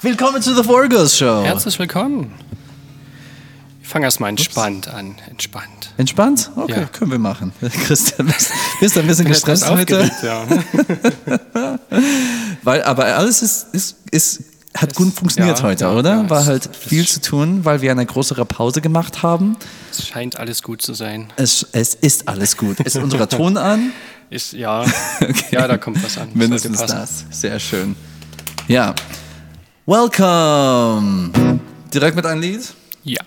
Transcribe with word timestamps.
Willkommen 0.00 0.42
zu 0.42 0.54
The 0.54 0.62
Forgos 0.64 1.16
Show. 1.16 1.42
Herzlich 1.44 1.78
willkommen. 1.78 2.32
Ich 3.82 3.88
fange 3.88 4.06
erstmal 4.06 4.30
entspannt 4.30 4.88
an. 4.88 5.16
Entspannt. 5.28 5.90
Entspannt? 5.98 6.50
Okay, 6.56 6.80
Ja. 6.80 6.86
können 6.86 7.10
wir 7.10 7.18
machen. 7.18 7.52
Christian, 7.86 8.32
bist 8.80 8.96
ein 8.98 9.06
bisschen 9.06 9.26
gestresst 9.26 9.68
heute? 9.68 10.10
ja. 10.22 10.44
Weil, 12.62 12.82
aber 12.84 13.04
alles 13.16 13.42
ist, 13.42 13.66
ist, 13.72 13.96
ist, 14.10 14.42
hat 14.74 14.94
gut 14.94 15.12
funktioniert 15.14 15.58
ja, 15.58 15.64
heute, 15.64 15.84
ja, 15.84 15.92
oder? 15.92 16.30
War 16.30 16.40
es- 16.40 16.46
halt 16.46 16.66
es- 16.72 16.76
viel 16.88 17.06
zu 17.06 17.20
tun, 17.20 17.64
weil 17.64 17.82
wir 17.82 17.90
eine 17.90 18.06
größere 18.06 18.44
Pause 18.46 18.80
gemacht 18.80 19.22
haben. 19.22 19.56
Es 19.90 20.06
scheint 20.06 20.38
alles 20.38 20.62
gut 20.62 20.80
zu 20.80 20.94
sein. 20.94 21.30
Es, 21.36 21.66
es 21.72 21.94
ist 21.94 22.28
alles 22.28 22.56
gut. 22.56 22.80
Ist 22.80 22.96
unser 22.96 23.28
Ton 23.28 23.56
an? 23.56 23.92
Ist, 24.30 24.54
ja, 24.54 24.80
Okay. 25.20 25.34
ja, 25.50 25.68
da 25.68 25.76
kommt 25.76 26.02
was 26.02 26.16
an. 26.16 26.30
Mindestens 26.32 26.78
das. 26.86 27.26
Sehr 27.30 27.60
schön. 27.60 27.94
Ja. 28.66 28.94
Welcome. 29.84 31.32
Direkt 31.92 32.14
mit 32.14 32.24
einem 32.24 32.40
Lied. 32.40 32.72
Ja. 33.02 33.20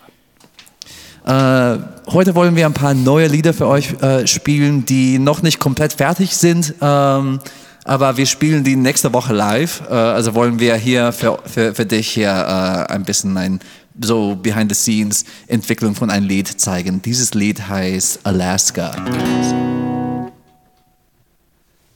Äh, 1.26 1.80
heute 2.08 2.34
wollen 2.34 2.55
wir 2.55 2.66
ein 2.66 2.73
paar 2.73 2.94
neue 2.94 3.27
Lieder 3.27 3.54
für 3.54 3.68
euch 3.68 3.91
äh, 4.02 4.26
spielen, 4.26 4.86
die 4.86 5.20
noch 5.20 5.41
nicht 5.41 5.60
komplett 5.60 5.91
fertig 5.91 6.38
sind. 6.38 6.73
Ähm, 6.80 7.41
aber 7.84 8.16
wir 8.16 8.26
spielen 8.26 8.63
die 8.63 8.77
nächste 8.77 9.12
Woche 9.12 9.34
live. 9.34 9.82
Äh, 9.90 9.94
also 9.94 10.34
wollen 10.34 10.58
wir 10.58 10.76
hier 10.76 11.12
für, 11.12 11.40
für, 11.46 11.76
für 11.76 11.86
dich 11.86 12.08
hier 12.08 12.30
äh, 12.30 12.94
ein 12.94 13.04
bisschen 13.04 13.35
ein 13.35 13.60
so 13.99 14.35
behind 14.35 14.74
the 14.74 14.76
scenes 14.76 15.26
Entwicklung 15.48 15.94
von 15.94 16.10
einem 16.10 16.26
Lied 16.26 16.48
zeigen. 16.48 17.02
Dieses 17.02 17.34
Lied 17.34 17.68
heißt 17.68 18.22
Alaska. 18.24 18.96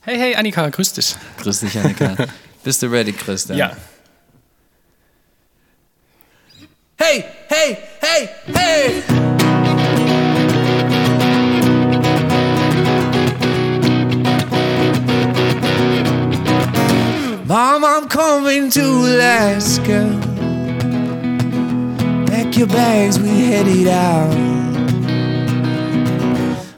Hey, 0.02 0.18
hey, 0.18 0.34
Annika, 0.34 0.68
grüß 0.68 0.92
dich. 0.92 1.16
Grüß 1.42 1.60
dich, 1.60 1.78
Annika. 1.78 2.14
Bist 2.62 2.82
du 2.82 2.88
ready, 2.88 3.12
Christian? 3.12 3.56
Ja. 3.56 3.72
Hey, 7.02 7.32
hey, 7.48 7.82
hey, 8.02 8.30
hey! 8.48 9.02
Mom, 17.46 17.86
I'm 17.86 18.06
coming 18.06 18.68
to 18.72 18.82
Alaska. 18.82 20.10
Pack 22.26 22.58
your 22.58 22.66
bags, 22.66 23.18
we 23.18 23.28
headed 23.46 23.88
out. 23.88 24.36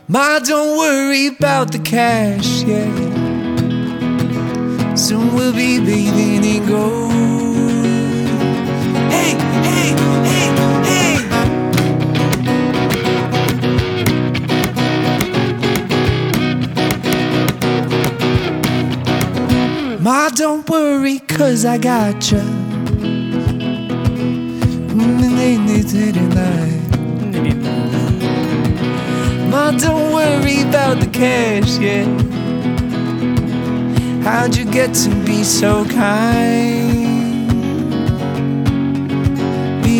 Ma, 0.07 0.39
don't 0.39 0.79
worry 0.79 1.27
about 1.27 1.73
the 1.73 1.81
cash, 1.81 2.62
yeah. 2.62 2.95
Soon 4.95 5.34
we'll 5.34 5.53
be 5.53 5.81
bathing 5.81 6.45
in 6.45 6.69
gold. 6.69 7.12
Hey. 9.23 9.53
Ma, 20.01 20.29
don't 20.31 20.69
worry, 20.69 21.20
cause 21.20 21.64
I 21.64 21.79
got 21.79 22.17
mm, 22.17 22.33
you. 22.33 22.42
Ma, 29.48 29.70
don't 29.70 30.12
worry 30.12 30.62
about 30.62 30.98
the 30.98 31.07
cash, 31.12 31.79
yeah. 31.79 32.05
How'd 34.25 34.57
you 34.57 34.64
get 34.64 34.95
to 34.95 35.11
be 35.25 35.45
so 35.45 35.84
kind? 35.84 36.92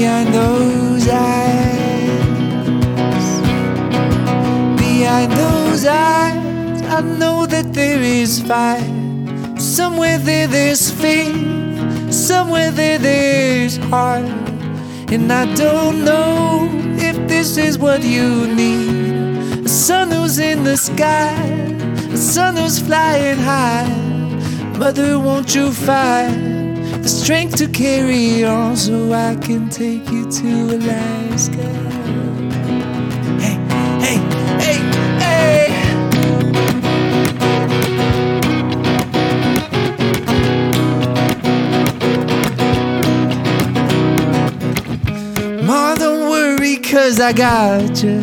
Behind 0.03 0.35
those 0.35 1.09
eyes, 1.09 2.19
behind 4.77 5.31
those 5.31 5.87
eyes, 5.87 6.83
I 6.83 7.03
know 7.03 7.47
that 7.47 7.73
there 7.73 8.03
is 8.03 8.43
fire. 8.43 8.83
Somewhere 9.61 10.19
there, 10.19 10.49
there's 10.49 10.91
faith. 10.91 12.13
Somewhere 12.13 12.73
there, 12.73 12.99
there's 12.99 13.77
heart. 13.77 14.25
And 15.13 15.33
I 15.33 15.45
don't 15.55 16.05
know 16.05 16.69
if 16.97 17.17
this 17.29 17.57
is 17.57 17.79
what 17.79 18.03
you 18.03 18.49
need. 18.49 19.65
A 19.65 19.69
sun 19.69 20.11
who's 20.11 20.41
in 20.41 20.65
the 20.65 20.77
sky, 20.77 21.31
a 22.11 22.17
sun 22.17 22.57
who's 22.57 22.81
flying 22.81 23.39
high. 23.39 23.87
Mother, 24.77 25.21
won't 25.21 25.55
you 25.55 25.71
find 25.71 26.62
the 27.03 27.09
strength 27.09 27.57
to 27.57 27.69
carry 27.69 28.45
on 28.45 28.77
so 28.77 29.13
I 29.13 29.35
can 29.37 29.69
take 29.69 30.09
you 30.11 30.31
to 30.31 30.77
Alaska? 30.77 31.69
Hey, 33.41 33.59
hey, 34.01 34.19
hey, 34.61 34.79
hey! 35.19 35.43
Don't 45.99 46.31
worry, 46.31 46.77
cause 46.79 47.21
I 47.21 47.33
got 47.33 48.03
you. 48.03 48.21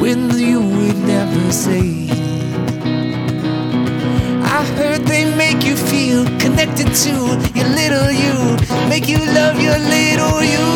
When 0.00 0.30
you 0.38 0.60
would 0.60 0.98
never 0.98 1.52
say. 1.52 2.01
Make 5.62 5.70
you 5.70 5.86
feel 5.86 6.24
connected 6.40 6.92
to 6.92 7.10
your 7.54 7.68
little 7.68 8.10
you, 8.10 8.56
make 8.88 9.06
you 9.06 9.18
love 9.18 9.60
your 9.60 9.78
little 9.78 10.42
you. 10.42 10.68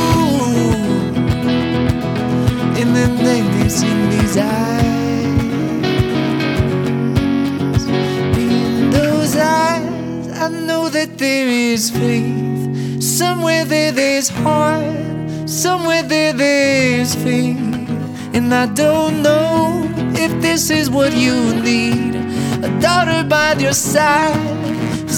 And 2.78 2.94
then 2.94 3.16
there's 3.16 3.82
in 3.82 4.10
these 4.10 4.36
eyes, 4.36 4.84
in 8.38 8.91
those 8.91 9.36
eyes, 9.36 10.28
I 10.38 10.48
know 10.48 10.88
that 10.88 11.19
there 11.19 11.48
is 11.48 11.91
faith. 11.91 13.02
Somewhere 13.02 13.64
there, 13.64 13.91
there's 13.91 14.28
heart. 14.28 15.48
Somewhere 15.48 16.04
there, 16.04 16.32
there's 16.32 17.16
faith. 17.16 17.58
And 18.34 18.54
I 18.54 18.66
don't 18.66 19.22
know 19.22 19.91
if 20.14 20.30
this 20.41 20.70
is 20.70 20.91
what 20.91 21.12
you 21.12 21.54
need. 21.60 22.14
A 22.62 22.80
daughter 22.80 23.25
by 23.28 23.54
your 23.54 23.72
side 23.72 24.56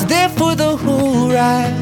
there 0.09 0.29
for 0.31 0.55
the 0.55 0.77
whole 0.77 1.31
ride. 1.31 1.75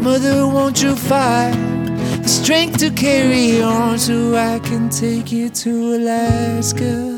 Mother, 0.00 0.46
won't 0.46 0.82
you 0.82 0.94
find 0.94 1.98
the 2.22 2.28
strength 2.28 2.78
to 2.78 2.90
carry 2.90 3.60
on 3.60 3.98
so 3.98 4.36
I 4.36 4.58
can 4.60 4.88
take 4.88 5.32
you 5.32 5.50
to 5.50 5.96
Alaska? 5.96 7.17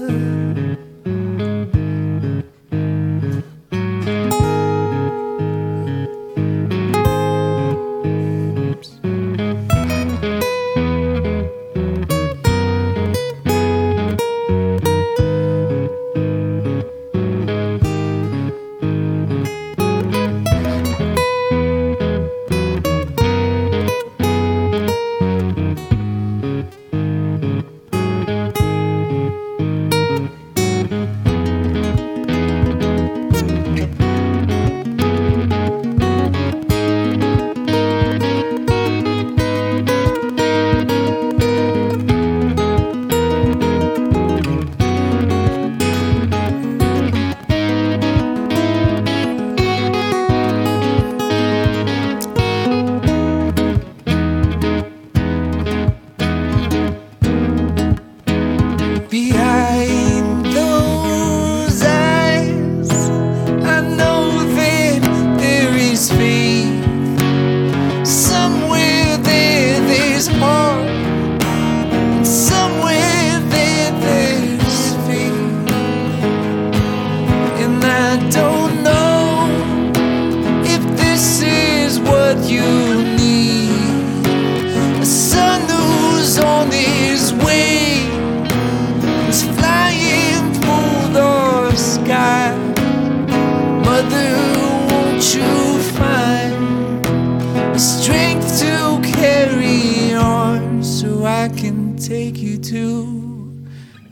So 101.21 101.27
I 101.27 101.51
can 101.51 101.97
take 101.97 102.39
you 102.39 102.57
to 102.57 103.67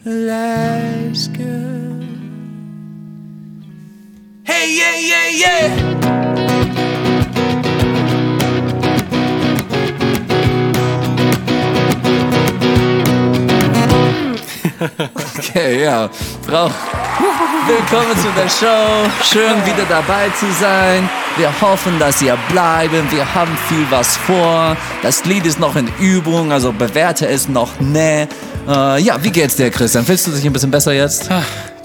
Alaska? 0.04 1.42
Hey, 4.44 4.76
yeah, 4.76 4.98
yeah, 4.98 5.28
yeah. 5.28 6.17
Okay, 14.80 15.82
ja. 15.82 16.08
Frau, 16.46 16.70
willkommen 17.66 18.16
zu 18.16 18.28
der 18.36 18.48
Show. 18.48 19.10
Schön 19.24 19.64
wieder 19.66 19.84
dabei 19.88 20.28
zu 20.38 20.46
sein. 20.60 21.08
Wir 21.36 21.52
hoffen, 21.60 21.98
dass 21.98 22.22
ihr 22.22 22.36
bleiben. 22.50 23.10
Wir 23.10 23.34
haben 23.34 23.56
viel 23.68 23.84
was 23.90 24.16
vor. 24.16 24.76
Das 25.02 25.24
Lied 25.24 25.46
ist 25.46 25.58
noch 25.58 25.74
in 25.76 25.88
Übung, 25.98 26.52
also 26.52 26.72
bewerte 26.72 27.26
es 27.26 27.48
noch 27.48 27.80
ne. 27.80 28.28
Äh, 28.68 29.00
ja, 29.02 29.22
wie 29.22 29.30
geht's 29.30 29.56
dir, 29.56 29.70
Christian? 29.70 30.04
Fühlst 30.04 30.26
du 30.26 30.30
dich 30.30 30.44
ein 30.44 30.52
bisschen 30.52 30.70
besser 30.70 30.92
jetzt? 30.92 31.28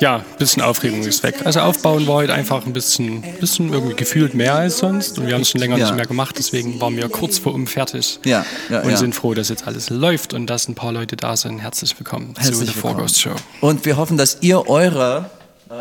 Ja, 0.04 0.18
ein 0.18 0.24
bisschen 0.38 0.62
Aufregung 0.62 1.02
ist 1.04 1.24
weg. 1.24 1.46
Also 1.46 1.62
aufbauen 1.62 2.06
war 2.08 2.16
heute 2.16 2.34
einfach 2.34 2.66
ein 2.66 2.74
bisschen, 2.74 3.22
bisschen 3.40 3.72
irgendwie 3.72 3.96
gefühlt 3.96 4.34
mehr 4.34 4.54
als 4.54 4.80
sonst. 4.80 5.18
Und 5.18 5.28
wir 5.28 5.34
haben 5.34 5.44
es 5.44 5.50
schon 5.52 5.62
länger 5.62 5.78
Ja. 5.78 5.86
nicht 5.86 5.96
mehr 5.96 6.06
gemacht, 6.06 6.36
deswegen 6.38 6.82
waren 6.82 6.98
wir 6.98 7.08
kurz 7.08 7.38
vor 7.38 7.54
um 7.54 7.68
fertig. 7.68 8.20
Ja, 8.26 8.46
ja, 8.70 8.82
und 8.82 8.90
ja. 8.90 8.98
sind 8.98 9.16
froh, 9.16 9.34
dass 9.34 9.48
jetzt 9.48 9.66
alles 9.66 9.90
läuft 9.90 10.34
und 10.34 10.48
dass 10.48 10.68
ein 10.68 10.76
paar 10.76 10.92
Leute 10.92 11.16
da 11.16 11.38
sind. 11.38 11.60
Herzlich 11.60 11.98
willkommen 11.98 12.36
zu 12.36 12.42
Herzlich 12.42 12.72
The 12.74 12.80
Four. 12.82 12.98
Ghost 12.98 13.22
Show. 13.22 13.32
Und 13.62 13.86
wir 13.86 13.96
hoffen, 13.96 14.18
dass 14.18 14.40
ihr 14.42 14.68
eure 14.68 15.30
äh, 15.70 15.74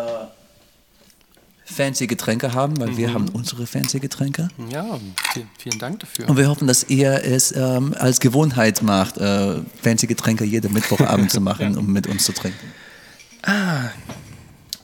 fancy 1.64 2.06
Getränke 2.06 2.54
haben, 2.54 2.78
weil 2.78 2.90
Mhm. 2.90 2.96
wir 2.98 3.14
haben 3.14 3.28
unsere 3.30 3.66
fancy 3.66 3.98
Getränke. 3.98 4.46
Ja, 4.70 5.00
vielen, 5.32 5.50
vielen 5.58 5.78
Dank 5.80 5.98
dafür. 5.98 6.28
Und 6.28 6.36
wir 6.36 6.48
hoffen, 6.48 6.68
dass 6.68 6.84
ihr 6.84 7.24
es 7.24 7.50
ähm, 7.56 7.92
als 7.98 8.20
Gewohnheit 8.20 8.82
macht, 8.82 9.18
äh, 9.18 9.54
fancy 9.82 10.06
Getränke 10.06 10.44
jeden 10.44 10.72
Mittwochabend 10.72 11.32
zu 11.32 11.40
machen, 11.48 11.76
um 11.76 11.92
mit 11.92 12.06
uns 12.06 12.24
zu 12.24 12.32
trinken. 12.32 12.70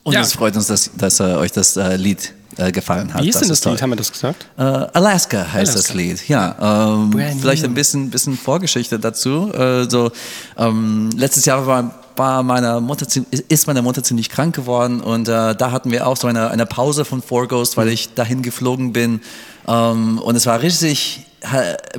Und 0.03 0.13
Ja. 0.15 0.21
es 0.23 0.33
freut 0.33 0.57
uns, 0.57 0.67
dass, 0.67 0.91
dass 0.97 1.21
äh, 1.21 1.25
euch 1.25 1.53
das 1.53 1.77
äh, 1.77 1.97
Lied 1.97 2.33
äh, 2.57 2.73
gefallen 2.73 3.13
hat. 3.13 3.23
Wie 3.23 3.29
ist 3.29 3.41
denn 3.41 3.49
das 3.49 3.61
toll. 3.61 3.73
Lied? 3.73 3.83
Haben 3.83 3.91
wir 3.91 3.97
das 3.97 4.11
gesagt? 4.11 4.47
Äh, 4.57 4.63
Alaska 4.63 5.47
heißt 5.53 5.75
das 5.75 5.91
Alaska. 5.91 5.95
Lied, 5.95 6.29
ja. 6.29 6.95
Ähm, 6.95 7.37
vielleicht 7.41 7.65
ein 7.65 7.75
bisschen, 7.75 8.11
bisschen 8.11 8.37
Vorgeschichte 8.37 8.99
dazu. 8.99 9.53
Äh, 9.53 9.89
so, 9.89 10.11
ähm, 10.57 11.11
letztes 11.17 11.45
Jahr 11.45 11.67
war, 11.67 11.95
war 12.17 12.43
meine 12.43 12.81
Mutter, 12.81 13.07
ist 13.49 13.67
meine 13.67 13.83
Mutter 13.83 14.03
ziemlich 14.03 14.29
krank 14.29 14.57
geworden 14.57 15.01
und 15.01 15.29
äh, 15.29 15.55
da 15.55 15.71
hatten 15.71 15.93
wir 15.93 16.07
auch 16.07 16.17
so 16.17 16.27
eine, 16.27 16.51
eine 16.51 16.67
Pause 16.67 17.05
von 17.05 17.23
Four 17.23 17.47
Ghost, 17.47 17.77
weil 17.77 17.89
ich 17.89 18.15
dahin 18.15 18.43
geflogen 18.43 18.93
bin. 18.93 19.21
Ähm, 19.69 20.19
und 20.19 20.35
es 20.35 20.47
war 20.47 20.61
richtig 20.63 21.27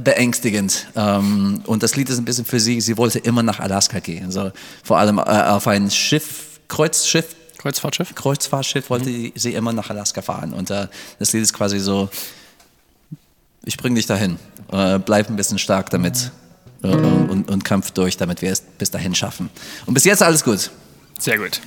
beängstigend. 0.03 0.87
Ähm, 0.97 1.61
und 1.65 1.81
das 1.83 1.95
Lied 1.95 2.09
ist 2.09 2.17
ein 2.17 2.25
bisschen 2.25 2.43
für 2.43 2.59
sie. 2.59 2.81
Sie 2.81 2.97
wollte 2.97 3.19
immer 3.19 3.41
nach 3.43 3.61
Alaska 3.61 3.99
gehen. 3.99 4.25
Also 4.25 4.51
vor 4.83 4.97
allem 4.97 5.19
auf 5.19 5.65
ein 5.67 5.89
Schiff, 5.89 6.48
Kreuzschiff, 6.69 7.35
Kreuzfahrtschiff? 7.57 8.15
Kreuzfahrtschiff 8.15 8.89
wollte 8.89 9.05
sie 9.35 9.53
immer 9.53 9.73
nach 9.73 9.89
Alaska 9.89 10.21
fahren. 10.21 10.53
Und 10.53 10.69
äh, 10.71 10.87
das 11.19 11.33
Lied 11.33 11.43
ist 11.43 11.51
quasi 11.53 11.79
so, 11.79 12.09
ich 13.65 13.75
bring 13.77 13.95
dich 13.95 14.05
dahin, 14.05 14.37
äh, 14.71 14.97
bleib 14.99 15.29
ein 15.29 15.35
bisschen 15.35 15.59
stark 15.59 15.89
damit 15.89 16.31
äh, 16.83 16.87
und, 16.87 17.49
und 17.51 17.65
kämpf 17.65 17.91
durch, 17.91 18.15
damit 18.15 18.41
wir 18.41 18.51
es 18.51 18.61
bis 18.61 18.91
dahin 18.91 19.13
schaffen. 19.13 19.49
Und 19.85 19.93
bis 19.93 20.05
jetzt 20.05 20.23
alles 20.23 20.43
gut. 20.43 20.69
Sehr 21.19 21.37
gut. 21.37 21.59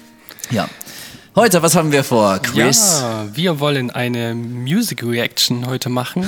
Ja. 0.50 0.68
Heute, 1.34 1.62
was 1.62 1.74
haben 1.76 1.92
wir 1.92 2.04
vor? 2.04 2.38
Chris? 2.40 2.98
Ja, 3.00 3.26
wir 3.34 3.58
wollen 3.60 3.90
eine 3.90 4.34
Music 4.34 5.02
Reaction 5.02 5.66
heute 5.66 5.88
machen 5.88 6.26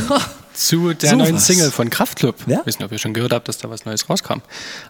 zu 0.54 0.94
der 0.94 1.10
sowas. 1.10 1.28
neuen 1.28 1.38
Single 1.38 1.70
von 1.70 1.90
Kraftklub. 1.90 2.36
Ja? 2.46 2.60
Ich 2.60 2.66
weiß 2.68 2.78
nicht, 2.78 2.86
ob 2.86 2.92
ihr 2.92 2.98
schon 2.98 3.12
gehört 3.12 3.32
habt, 3.34 3.48
dass 3.48 3.58
da 3.58 3.68
was 3.68 3.84
Neues 3.84 4.08
rauskam. 4.08 4.40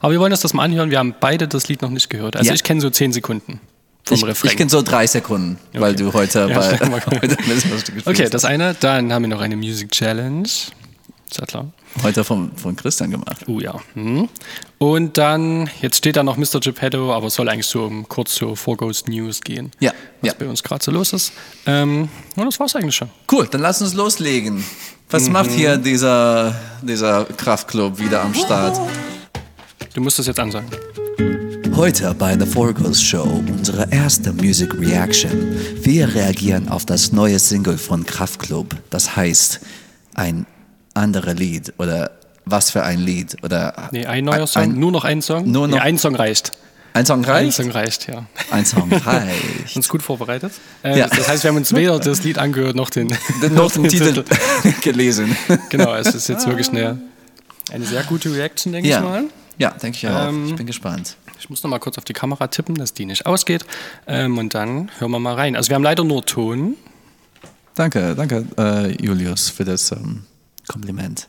Aber 0.00 0.12
wir 0.12 0.20
wollen 0.20 0.30
uns 0.32 0.40
das 0.42 0.52
mal 0.54 0.62
anhören. 0.62 0.90
Wir 0.90 0.98
haben 1.00 1.14
beide 1.18 1.48
das 1.48 1.66
Lied 1.68 1.82
noch 1.82 1.90
nicht 1.90 2.10
gehört. 2.10 2.36
Also 2.36 2.48
Ja. 2.48 2.54
ich 2.54 2.62
kenne 2.62 2.80
so 2.80 2.90
zehn 2.90 3.12
Sekunden 3.12 3.60
vom 4.04 4.16
Ich, 4.16 4.24
Refrain. 4.26 4.50
ich 4.50 4.56
kenne 4.56 4.70
so 4.70 4.82
drei 4.82 5.06
Sekunden, 5.06 5.58
weil 5.72 5.94
du 5.94 6.12
heute 6.12 6.46
Ja, 6.50 6.58
bei 6.58 6.78
heute 7.22 7.36
okay, 8.04 8.28
das 8.28 8.44
eine. 8.44 8.74
Dann 8.74 9.12
haben 9.12 9.22
wir 9.22 9.28
noch 9.28 9.40
eine 9.40 9.56
Music 9.56 9.90
Challenge. 9.90 10.42
Ist 10.44 10.72
ja 11.40 11.46
klar. 11.46 11.72
heute 12.02 12.22
von, 12.22 12.54
von 12.56 12.76
Christian 12.76 13.10
gemacht. 13.10 13.38
Oh 13.48 13.58
ja. 13.58 13.74
Mhm. 13.94 14.28
Und 14.78 15.16
dann, 15.18 15.68
jetzt 15.80 15.96
steht 15.96 16.16
da 16.16 16.22
noch 16.22 16.36
Mr. 16.36 16.60
Geppetto, 16.60 17.12
aber 17.12 17.26
es 17.28 17.34
soll 17.34 17.48
eigentlich 17.48 17.66
so 17.66 17.84
um 17.86 18.06
kurz 18.08 18.34
so 18.36 18.54
Four 18.54 18.76
Ghost 18.76 19.08
News 19.08 19.40
gehen. 19.40 19.70
Ja, 19.80 19.92
Was 20.20 20.28
ja. 20.28 20.34
bei 20.38 20.46
uns 20.46 20.62
gerade 20.62 20.84
so 20.84 20.90
los 20.92 21.12
ist. 21.12 21.32
Ähm, 21.66 22.08
und 22.36 22.44
das 22.44 22.60
war's 22.60 22.76
eigentlich 22.76 22.94
schon. 22.94 23.08
Cool, 23.32 23.48
dann 23.50 23.62
lass 23.62 23.80
uns 23.82 23.94
loslegen. 23.94 24.62
Was 25.10 25.28
macht 25.28 25.50
hier 25.50 25.76
dieser, 25.76 26.54
dieser 26.82 27.24
Kraftclub 27.24 27.98
wieder 27.98 28.22
am 28.22 28.34
Start? 28.34 28.78
Du 29.94 30.00
musst 30.00 30.18
das 30.18 30.26
jetzt 30.26 30.40
ansagen. 30.40 30.68
Heute 31.76 32.14
bei 32.14 32.38
The 32.38 32.46
Four 32.46 32.72
Ghost 32.72 33.04
Show 33.04 33.42
unsere 33.48 33.90
erste 33.90 34.32
Music 34.32 34.72
Reaction. 34.78 35.56
Wir 35.82 36.14
reagieren 36.14 36.68
auf 36.68 36.86
das 36.86 37.12
neue 37.12 37.38
Single 37.38 37.78
von 37.78 38.04
Kraftklub. 38.06 38.76
Das 38.90 39.16
heißt, 39.16 39.60
ein 40.14 40.46
anderes 40.94 41.34
Lied 41.34 41.72
oder 41.78 42.12
was 42.44 42.70
für 42.70 42.82
ein 42.84 43.00
Lied 43.00 43.36
oder 43.42 43.88
Nee, 43.90 44.06
ein 44.06 44.24
neuer 44.24 44.46
Song. 44.46 44.62
Ein, 44.62 44.78
nur 44.78 44.92
noch 44.92 45.04
ein 45.04 45.20
Song? 45.22 45.50
Nur 45.50 45.66
noch- 45.66 45.76
nee, 45.76 45.82
ein 45.82 45.98
Song 45.98 46.14
reicht. 46.14 46.52
ein 46.92 47.06
Song 47.06 47.24
Ein 47.24 47.30
reicht? 47.30 47.52
Song 47.56 47.70
reicht, 47.70 48.06
ja. 48.08 48.24
Ein 48.50 48.64
Song 48.66 48.92
reicht. 49.04 49.74
Uns 49.76 49.88
gut 49.88 50.02
vorbereitet. 50.02 50.52
Äh, 50.84 50.98
Ja. 50.98 51.08
Das 51.08 51.28
heißt, 51.28 51.42
wir 51.42 51.48
haben 51.50 51.56
uns 51.56 51.74
weder 51.74 51.98
das 51.98 52.22
Lied 52.22 52.38
angehört 52.38 52.76
noch 52.76 52.90
den, 52.90 53.08
Noch 53.52 53.72
den 53.72 53.88
Titel 53.88 54.24
gelesen. 54.82 55.36
Genau, 55.70 55.94
es 55.94 56.14
ist 56.14 56.28
jetzt 56.28 56.46
wirklich 56.46 56.68
eine, 56.70 56.98
eine 57.72 57.84
sehr 57.84 58.04
gute 58.04 58.32
Reaction, 58.32 58.72
denke 58.72 58.88
ich 58.88 58.94
Ja, 58.94 59.00
mal. 59.00 59.24
ja 59.58 59.70
denke 59.70 59.96
ich 59.98 60.06
auch. 60.08 60.28
Ähm, 60.28 60.46
ich 60.46 60.54
bin 60.54 60.66
gespannt. 60.66 61.16
Ich 61.38 61.50
muss 61.50 61.62
noch 61.62 61.70
mal 61.70 61.78
kurz 61.78 61.98
auf 61.98 62.04
die 62.04 62.12
Kamera 62.12 62.46
tippen, 62.48 62.74
dass 62.74 62.94
die 62.94 63.06
nicht 63.06 63.26
ausgeht. 63.26 63.64
Ähm, 64.06 64.38
und 64.38 64.54
dann 64.54 64.90
hören 64.98 65.10
wir 65.10 65.18
mal 65.18 65.34
rein. 65.34 65.56
Also 65.56 65.68
wir 65.68 65.74
haben 65.76 65.82
leider 65.82 66.04
nur 66.04 66.24
Ton. 66.24 66.76
Danke, 67.74 68.14
danke, 68.14 68.46
äh, 68.56 69.02
Julius, 69.02 69.50
für 69.50 69.64
das 69.64 69.90
ähm, 69.92 70.22
Kompliment. 70.68 71.26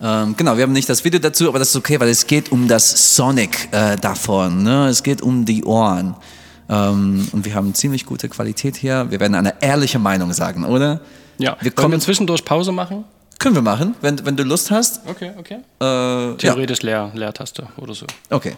Ähm, 0.00 0.34
genau, 0.36 0.56
wir 0.56 0.64
haben 0.64 0.72
nicht 0.72 0.88
das 0.88 1.04
Video 1.04 1.20
dazu, 1.20 1.48
aber 1.48 1.58
das 1.58 1.70
ist 1.70 1.76
okay, 1.76 1.98
weil 2.00 2.08
es 2.08 2.26
geht 2.26 2.50
um 2.50 2.68
das 2.68 3.16
Sonic 3.16 3.68
äh, 3.72 3.96
davon. 3.96 4.64
Ne? 4.64 4.88
Es 4.88 5.02
geht 5.02 5.22
um 5.22 5.44
die 5.44 5.64
Ohren. 5.64 6.16
Ähm, 6.68 7.28
und 7.32 7.44
wir 7.44 7.54
haben 7.54 7.72
ziemlich 7.74 8.04
gute 8.04 8.28
Qualität 8.28 8.76
hier. 8.76 9.10
Wir 9.10 9.20
werden 9.20 9.34
eine 9.34 9.62
ehrliche 9.62 9.98
Meinung 9.98 10.32
sagen, 10.32 10.64
oder? 10.64 11.00
Ja, 11.38 11.56
Wir 11.60 11.66
Wollen 11.66 11.74
kommen, 11.74 11.92
wir 11.92 12.00
zwischendurch 12.00 12.44
Pause 12.44 12.72
machen? 12.72 13.04
Können 13.42 13.54
wir 13.54 13.62
machen, 13.62 13.94
wenn, 14.00 14.24
wenn 14.24 14.36
du 14.36 14.42
Lust 14.44 14.70
hast. 14.70 15.00
Okay, 15.06 15.32
okay. 15.38 15.58
Äh, 15.80 15.84
ja, 15.84 16.34
Theoretisch 16.36 16.82
Leer, 16.82 17.10
Leertaste 17.14 17.66
oder 17.76 17.94
so. 17.94 18.06
okay. 18.30 18.56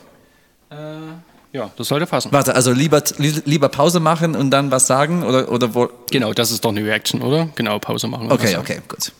Ja, 1.52 1.70
das 1.76 1.86
sollte 1.86 2.06
passen. 2.06 2.32
Warte, 2.32 2.54
also 2.56 2.72
lieber, 2.72 3.00
li- 3.18 3.42
lieber 3.44 3.68
Pause 3.68 4.00
machen 4.00 4.34
und 4.34 4.50
dann 4.50 4.72
was 4.72 4.88
sagen? 4.88 5.22
Oder, 5.22 5.52
oder 5.52 5.72
wo? 5.72 5.88
Genau, 6.10 6.32
das 6.32 6.50
ist 6.50 6.64
doch 6.64 6.70
eine 6.70 6.84
Reaction, 6.84 7.22
oder? 7.22 7.48
Genau, 7.54 7.78
Pause 7.78 8.08
machen. 8.08 8.24
und 8.24 8.30
was 8.30 8.38
Okay, 8.40 8.52
sagen. 8.54 8.62
okay, 8.64 8.80
gut. 8.88 9.12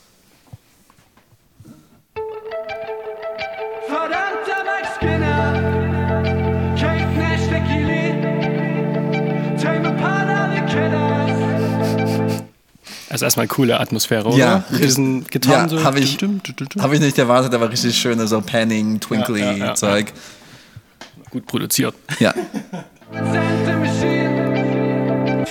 Also 13.14 13.26
erstmal 13.26 13.47
coole 13.47 13.78
Atmosphäre, 13.78 14.26
oder? 14.26 14.37
Ja. 14.37 14.64
Mit 14.71 14.83
diesen 14.83 15.25
Gitarren 15.28 15.68
Ja, 15.71 15.78
so. 15.78 15.85
habe 15.85 16.00
ich, 16.00 16.18
hab 16.80 16.92
ich 16.92 16.99
nicht 16.99 17.16
erwartet, 17.16 17.54
aber 17.54 17.71
richtig 17.71 17.97
schöne 17.97 18.26
so 18.26 18.40
Panning, 18.40 18.99
Twinkly 18.99 19.38
Ja, 19.40 19.52
ja, 19.52 19.66
ja, 19.66 19.75
Zeug. 19.76 20.12
Gut 21.30 21.47
produziert. 21.47 21.94
Ja. 22.18 22.35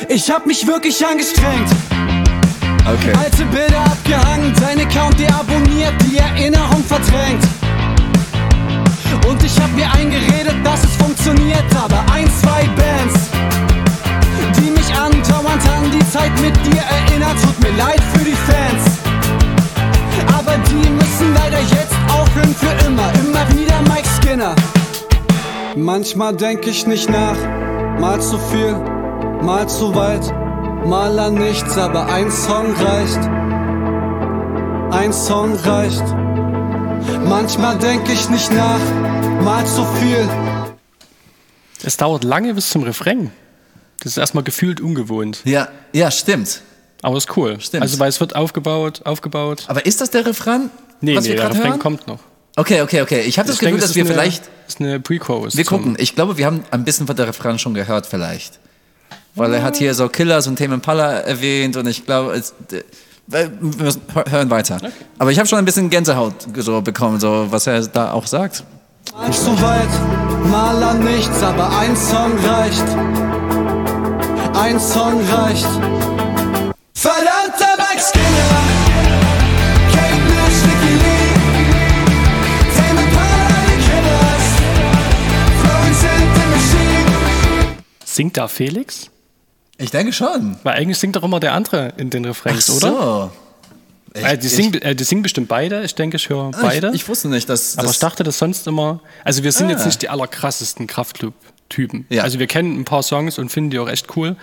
Ich 0.10 0.30
hab 0.30 0.46
mich 0.46 0.68
wirklich 0.68 1.06
angestrengt. 1.08 1.70
Okay. 2.86 3.14
Alte 3.18 3.46
Bilder 3.46 3.86
abgehangen, 3.86 4.54
dein 4.60 4.82
Account 4.82 5.18
deabonniert, 5.18 5.94
die 6.02 6.18
Erinnerung 6.18 6.84
verdrängt. 6.84 7.46
Und 9.26 9.42
ich 9.42 9.58
hab 9.58 9.74
mir 9.74 9.90
eingeredet, 9.90 10.56
dass 10.66 10.84
es 10.84 10.92
funktioniert, 10.98 11.64
aber 11.82 12.04
ein, 12.12 12.30
zwei 12.42 12.68
Bands, 12.76 13.30
an 15.70 15.92
die 15.92 16.06
Zeit 16.12 16.32
mit 16.42 16.56
dir 16.66 16.82
erinnert, 16.82 17.42
tut 17.42 17.60
mir 17.62 17.76
leid 17.78 18.02
für 18.14 18.26
die 18.26 18.38
Fans. 18.48 18.84
Aber 20.38 20.58
die 20.70 20.90
müssen 20.90 21.34
leider 21.34 21.60
jetzt 21.60 21.96
aufhören 22.10 22.56
für 22.56 22.88
immer, 22.88 23.12
immer 23.24 23.48
wieder 23.58 23.82
Mike 23.94 24.08
Skinner. 24.22 24.56
Manchmal 25.76 26.36
denk 26.36 26.68
ich 26.68 26.86
nicht 26.86 27.10
nach, 27.10 27.38
mal 28.00 28.22
zu 28.22 28.38
viel, 28.38 28.76
mal 29.42 29.68
zu 29.68 29.96
weit, 29.96 30.32
mal 30.86 31.18
an 31.18 31.36
nichts, 31.36 31.78
aber 31.78 32.06
ein 32.08 32.30
Song 32.32 32.74
reicht. 32.76 33.20
ein 34.92 35.12
Song 35.12 35.56
reicht. 35.56 36.04
Manchmal 37.28 37.78
denk 37.78 38.08
ich 38.10 38.30
nicht 38.30 38.54
nach, 38.54 38.80
mal 39.44 39.66
zu 39.66 39.84
viel. 40.00 40.30
Es 41.84 41.98
dauert 41.98 42.24
lange 42.24 42.54
bis 42.54 42.70
zum 42.70 42.84
Refrain. 42.84 43.32
Das 44.04 44.12
ist 44.14 44.18
erstmal 44.18 44.44
gefühlt 44.44 44.82
ungewohnt. 44.82 45.40
Ja, 45.46 45.70
ja, 45.94 46.12
stimmt. 46.12 46.62
Aber 47.02 47.18
ist 47.18 47.36
cool. 47.38 47.60
Stimmt. 47.60 47.84
Also, 47.84 48.00
weil 48.00 48.10
es 48.10 48.20
wird 48.20 48.36
aufgebaut, 48.36 49.02
aufgebaut. 49.06 49.64
Aber 49.68 49.86
ist 49.86 50.02
das 50.02 50.10
der 50.12 50.26
Refrain? 50.26 50.70
Nee, 51.02 51.16
was 51.16 51.24
nee, 51.24 51.32
wir 51.32 51.36
der 51.38 51.50
Refrain 51.50 51.70
hören? 51.72 51.80
kommt 51.80 52.08
noch. 52.08 52.20
Okay, 52.56 52.82
okay, 52.82 53.02
okay. 53.02 53.22
Ich 53.22 53.40
habe 53.40 53.48
das 53.48 53.56
Ich 53.56 53.60
Gefühl, 53.62 53.72
denke, 53.78 53.82
dass 53.88 53.96
wir 53.96 54.04
eine- 54.06 54.14
vielleicht. 54.14 54.44
ist 54.68 54.80
eine 54.80 55.00
Pre-Chorus. 55.00 55.58
Wir 55.58 55.66
gucken. 55.66 55.96
Ich 56.00 56.16
glaube, 56.16 56.38
wir 56.38 56.46
haben 56.46 56.64
ein 56.72 56.84
bisschen 56.84 57.08
von 57.08 57.16
der 57.16 57.28
Refrain 57.28 57.58
schon 57.60 57.74
gehört, 57.74 58.06
vielleicht. 58.06 58.60
Weil 59.36 59.54
er 59.54 59.64
hat 59.64 59.76
hier 59.78 59.94
so 59.96 60.08
Killers 60.10 60.46
und 60.48 60.58
Tame 60.60 60.76
Impala 60.76 61.14
erwähnt 61.22 61.76
und 61.78 61.88
ich 61.88 62.06
glaube, 62.06 62.34
es, 62.34 62.54
äh, 62.72 62.84
wir 63.28 63.50
müssen, 63.60 64.02
hör- 64.14 64.26
hören 64.30 64.50
weiter. 64.52 64.78
Aber 65.18 65.32
ich 65.32 65.40
habe 65.40 65.48
schon 65.48 65.58
ein 65.60 65.66
bisschen 65.66 65.90
Gänsehaut 65.90 66.36
so 66.58 66.82
bekommen, 66.82 67.20
so 67.20 67.48
was 67.50 67.66
er 67.68 67.82
da 67.88 68.12
auch 68.12 68.28
sagt. 68.28 68.64
Nicht 69.28 69.40
so 69.40 69.60
weit, 69.62 69.90
mal 70.52 70.82
an 70.84 71.04
nichts, 71.04 71.42
aber 71.42 71.76
ein 71.80 71.96
Song 71.98 72.38
reicht. 72.46 72.84
Ein 74.54 74.80
Song 74.80 75.20
reicht. 75.30 75.66
And 75.66 77.54
the 77.58 77.66
Machine. 86.52 87.78
Singt 88.06 88.38
da 88.38 88.48
Felix? 88.48 89.10
Ich 89.78 89.92
denke 89.92 90.14
schon. 90.14 90.56
Weil 90.64 90.76
eigentlich 90.76 90.98
singt 91.00 91.16
doch 91.16 91.24
immer 91.24 91.40
der 91.40 91.54
andere 91.54 91.94
in 91.98 92.10
den 92.10 92.26
Refrains, 92.26 92.70
oder? 92.70 92.88
So. 92.90 93.32
Ich, 94.16 94.24
Äh, 94.24 94.38
die, 94.38 94.48
singen, 94.48 94.80
äh, 94.82 94.96
die 94.96 95.04
singen 95.04 95.24
bestimmt 95.24 95.48
beide. 95.48 95.84
Ich 95.84 95.96
denke, 95.96 96.18
ich 96.18 96.30
höre 96.30 96.52
ich, 96.52 96.58
beide. 96.62 96.90
ich, 96.90 96.96
ich 96.96 97.08
wusste 97.10 97.28
nicht, 97.30 97.50
dass. 97.50 97.78
aber 97.78 97.88
dass 97.88 97.96
ich 97.96 98.00
dachte 98.00 98.24
das 98.24 98.38
sonst 98.38 98.68
immer. 98.68 99.00
Also 99.24 99.44
wir 99.44 99.52
sind 99.52 99.68
Ah. 99.68 99.72
jetzt 99.72 99.86
nicht 99.88 100.02
die 100.04 100.10
allerkrassesten 100.10 100.86
Kraftclub-Typen. 101.74 102.06
Ja. 102.10 102.24
Also 102.24 102.40
wir 102.40 102.48
kennen 102.48 102.80
ein 102.80 102.86
paar 102.86 103.04
Songs 103.04 103.38
und 103.38 103.50
finden 103.50 103.70
die 103.72 103.80
auch 103.80 103.90
echt 103.90 104.16
cool, 104.16 104.38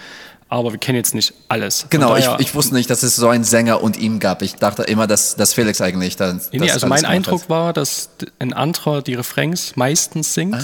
aber 0.49 0.72
wir 0.72 0.78
kennen 0.78 0.96
jetzt 0.96 1.14
nicht 1.14 1.32
alles. 1.49 1.87
Genau, 1.90 2.16
ich, 2.16 2.25
daher- 2.25 2.40
ich 2.40 2.54
wusste 2.56 2.75
nicht, 2.75 2.90
dass 2.90 3.02
es 3.04 3.14
so 3.14 3.28
einen 3.28 3.44
Sänger 3.44 3.80
und 3.82 3.96
ihm 3.96 4.18
gab. 4.18 4.42
Ich 4.42 4.56
dachte 4.56 4.82
immer, 4.82 5.06
dass, 5.06 5.37
dass 5.37 5.54
Felix 5.54 5.80
eigentlich 5.80 6.16
dann. 6.16 6.40
Nee, 6.52 6.58
das 6.66 6.72
also 6.75 6.87
alles 6.88 7.02
mein 7.02 7.10
Eindruck 7.10 7.42
hat. 7.42 7.49
war, 7.50 7.72
dass 7.72 8.10
ein 8.40 8.52
anderer 8.52 9.00
die 9.02 9.14
Refrains 9.14 9.75
meistens 9.76 10.34
singt 10.34 10.56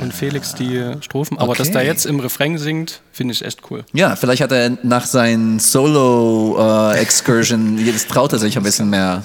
und 0.00 0.14
Felix 0.14 0.54
die 0.54 0.92
Strophen. 1.00 1.38
Aber 1.38 1.54
dass 1.56 1.66
Ah. 1.68 1.70
Okay. 1.70 1.78
der 1.80 1.86
jetzt 1.86 2.06
im 2.06 2.20
Refrain 2.20 2.56
singt, 2.58 3.00
finde 3.12 3.34
ich 3.34 3.44
echt 3.44 3.62
cool. 3.70 3.84
Ja, 3.92 4.14
vielleicht 4.16 4.42
hat 4.42 4.52
er 4.52 4.70
nach 4.84 5.06
seinen 5.06 5.58
Solo-Excursion, 5.58 7.84
jetzt 7.84 8.08
traut 8.10 8.32
er 8.32 8.38
sich 8.38 8.56
ein 8.56 8.62
bisschen 8.62 8.88
mehr. 8.90 9.24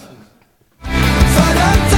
Verdammter 0.82 1.97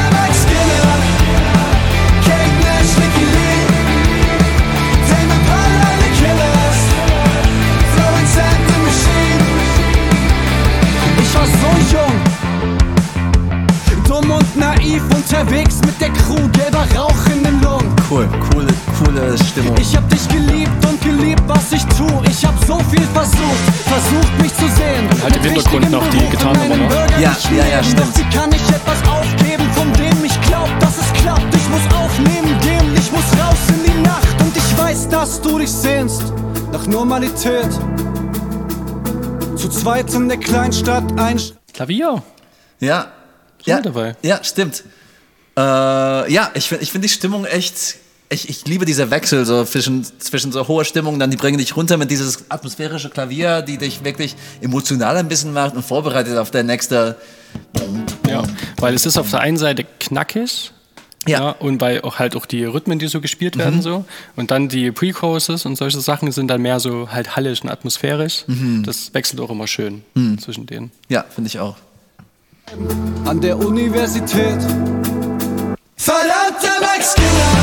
naiv 14.79 15.03
unterwegs 15.13 15.79
mit 15.85 15.99
der 15.99 16.09
Crew, 16.09 16.47
gelber 16.53 16.85
Rauch 16.97 17.25
in 17.33 17.43
den 17.43 17.61
Lungen. 17.61 17.93
Cool, 18.09 18.27
coole, 18.51 18.67
coole 18.97 19.37
Stimmung. 19.37 19.75
Ich 19.79 19.95
hab 19.95 20.07
dich 20.09 20.27
geliebt 20.29 20.85
und 20.85 21.01
geliebt, 21.01 21.43
was 21.47 21.71
ich 21.71 21.83
tu. 21.97 22.07
Ich 22.29 22.45
hab 22.45 22.53
so 22.65 22.79
viel 22.89 23.03
versucht, 23.13 23.63
versucht 23.85 24.41
mich 24.41 24.53
zu 24.55 24.67
sehen. 24.69 25.07
halt 25.21 25.35
im 25.35 25.43
Hintergrund 25.43 25.91
noch 25.91 26.07
die 26.09 26.17
bürgerlichen 26.17 26.89
Ja, 27.21 27.35
ja, 27.51 27.65
ja, 27.65 27.79
Leben. 27.79 27.83
stimmt. 27.83 27.99
Doch 27.99 28.17
wie 28.17 28.35
kann 28.37 28.51
ich 28.51 28.69
etwas 28.69 29.01
aufgeben, 29.09 29.69
von 29.73 29.93
dem 29.93 30.25
ich 30.25 30.41
glaub, 30.41 30.69
dass 30.79 30.97
es 30.97 31.13
klappt? 31.21 31.53
Ich 31.55 31.69
muss 31.69 31.81
aufnehmen, 31.95 32.57
gehen, 32.61 32.93
ich 32.95 33.11
muss 33.11 33.25
raus 33.39 33.57
in 33.69 33.91
die 33.91 34.01
Nacht. 34.01 34.41
Und 34.41 34.55
ich 34.55 34.77
weiß, 34.77 35.09
dass 35.09 35.41
du 35.41 35.59
dich 35.59 35.71
sehnst 35.71 36.33
nach 36.71 36.87
Normalität. 36.87 37.69
Zu 39.55 39.67
zweit 39.69 40.13
in 40.13 40.29
der 40.29 40.37
Kleinstadt 40.37 41.03
ein. 41.19 41.39
Klavier. 41.73 42.23
Ja. 42.79 43.07
Schon 43.63 43.71
Ja, 43.71 43.81
dabei. 43.81 44.15
ja, 44.23 44.43
stimmt. 44.43 44.83
Äh, 45.57 45.61
ja, 46.31 46.51
ich 46.53 46.67
finde 46.69 46.83
ich 46.83 46.91
find 46.91 47.03
die 47.03 47.09
Stimmung 47.09 47.45
echt. 47.45 47.95
Ich, 48.31 48.47
ich 48.47 48.67
liebe 48.67 48.85
dieser 48.85 49.09
Wechsel 49.09 49.43
so 49.43 49.65
zwischen, 49.65 50.05
zwischen 50.19 50.51
so 50.51 50.67
hoher 50.67 50.85
Stimmung, 50.85 51.17
dann 51.17 51.31
die 51.31 51.37
bringen 51.37 51.57
dich 51.57 51.75
runter 51.75 51.97
mit 51.97 52.11
dieses 52.11 52.45
atmosphärische 52.49 53.09
Klavier, 53.09 53.63
die 53.63 53.79
dich 53.79 54.03
wirklich 54.03 54.35
emotional 54.61 55.17
ein 55.17 55.27
bisschen 55.27 55.51
macht 55.51 55.75
und 55.75 55.83
vorbereitet 55.83 56.37
auf 56.37 56.51
der 56.51 56.61
nächste. 56.63 57.15
Ja, 58.29 58.43
weil 58.77 58.93
es 58.93 59.07
ist 59.07 59.17
auf 59.17 59.31
der 59.31 59.39
einen 59.39 59.57
Seite 59.57 59.83
knackig. 59.99 60.71
Ja. 61.27 61.39
Ja. 61.39 61.49
und 61.51 61.81
weil 61.81 62.01
auch 62.01 62.17
halt 62.17 62.35
auch 62.35 62.45
die 62.45 62.63
Rhythmen, 62.63 62.97
die 62.97 63.07
so 63.07 63.19
gespielt 63.19 63.57
werden, 63.57 63.77
Mhm. 63.77 63.81
so. 63.81 64.05
Und 64.37 64.51
dann 64.51 64.69
die 64.69 64.89
Pre-Choruses 64.91 65.65
und 65.65 65.75
solche 65.75 65.99
Sachen 65.99 66.31
sind 66.31 66.47
dann 66.47 66.61
mehr 66.61 66.79
so 66.79 67.11
halt 67.11 67.35
hallig 67.35 67.61
und 67.61 67.69
atmosphärisch. 67.69 68.45
Mhm. 68.47 68.83
Das 68.85 69.13
wechselt 69.13 69.41
auch 69.41 69.49
immer 69.49 69.67
schön 69.67 70.03
zwischen 70.39 70.65
denen. 70.65 70.91
Ja, 71.09 71.25
finde 71.29 71.49
ich 71.49 71.59
auch. 71.59 71.75
An 73.25 73.41
der 73.41 73.57
Universität. 73.57 74.61
Verdammter 75.95 76.79
Mike 76.79 77.03
Skinner. 77.03 77.59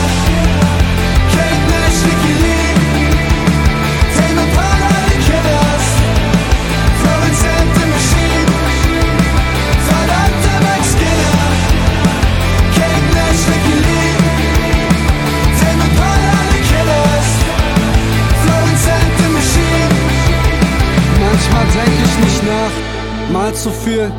Manchmal 21.19 21.65
denk 21.67 21.97
ich 22.05 22.19
nicht 22.25 22.43
nach, 22.45 23.33
mal 23.33 23.55
zu 23.55 23.71
viel, 23.71 24.11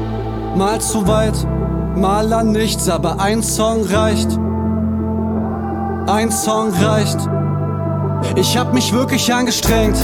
mal 0.57 0.81
zu 0.81 1.07
weit, 1.07 1.35
mal 1.95 2.33
an 2.33 2.51
nichts, 2.51 2.89
aber 2.89 3.19
ein 3.19 3.43
Song 3.43 3.85
reicht. 3.85 4.27
Ein 6.07 6.31
Song 6.31 6.73
reicht. 6.73 7.17
Ich 8.35 8.57
hab 8.57 8.73
mich 8.73 8.91
wirklich 8.91 9.31
angestrengt. 9.31 9.97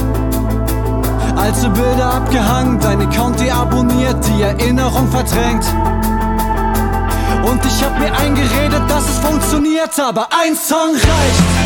Alte 1.35 1.69
Bilder 1.69 2.13
abgehangen, 2.13 2.79
dein 2.79 3.01
Account 3.01 3.39
deabonniert, 3.39 4.17
die 4.27 4.43
Erinnerung 4.43 5.07
verdrängt. 5.09 5.65
Und 7.49 7.65
ich 7.65 7.83
hab 7.83 7.97
mir 7.99 8.15
eingeredet, 8.15 8.83
dass 8.87 9.09
es 9.09 9.17
funktioniert, 9.19 9.99
aber 9.99 10.27
ein 10.31 10.55
Song 10.55 10.91
reicht. 10.91 11.62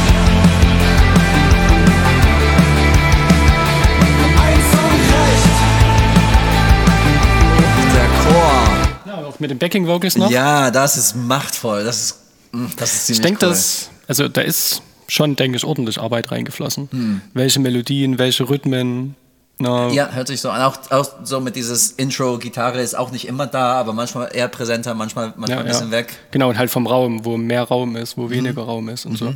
Auch 9.28 9.40
mit 9.40 9.52
den 9.52 9.58
Backing 9.58 9.88
Vocals 9.88 10.18
noch. 10.18 10.30
Ja, 10.32 10.72
das 10.72 10.98
ist 10.98 11.16
machtvoll. 11.16 11.84
Das 11.84 12.02
ist, 12.02 12.16
mm, 12.52 12.66
das 12.78 12.94
ist 12.94 13.06
ziemlich 13.08 13.20
ich 13.20 13.24
denke, 13.26 13.46
cool. 13.46 13.52
dass, 13.52 13.90
also 14.08 14.28
da 14.28 14.42
ist 14.42 14.82
schon, 15.08 15.36
denke 15.36 15.58
ich, 15.58 15.64
ordentlich 15.64 16.00
Arbeit 16.00 16.32
reingeflossen. 16.32 16.90
Hm. 16.92 17.22
Welche 17.34 17.60
Melodien, 17.60 18.18
welche 18.18 18.50
Rhythmen. 18.50 19.16
Na, 19.60 19.90
Ja, 19.90 20.10
hört 20.12 20.28
sich 20.28 20.42
so 20.42 20.50
an. 20.50 20.62
Auch, 20.62 20.78
auch 20.92 21.08
so 21.24 21.40
mit 21.40 21.56
dieses 21.56 21.92
Intro, 21.92 22.38
Gitarre 22.38 22.82
ist 22.82 22.96
auch 22.96 23.12
nicht 23.12 23.28
immer 23.28 23.48
da, 23.48 23.74
aber 23.74 23.94
manchmal 23.94 24.30
eher 24.34 24.48
präsenter, 24.48 24.94
manchmal, 24.94 25.34
manchmal 25.36 25.50
ja, 25.50 25.60
ein 25.60 25.66
bisschen 25.66 25.92
ja. 25.92 25.98
weg. 25.98 26.14
Genau, 26.32 26.50
und 26.50 26.58
halt 26.58 26.70
vom 26.70 26.86
Raum, 26.86 27.26
wo 27.26 27.38
mehr 27.38 27.64
Raum 27.64 27.96
ist, 27.96 28.18
wo 28.18 28.30
weniger 28.30 28.64
Mhm. 28.64 28.70
Raum 28.70 28.90
ist 28.90 29.06
und 29.06 29.18
so. 29.18 29.34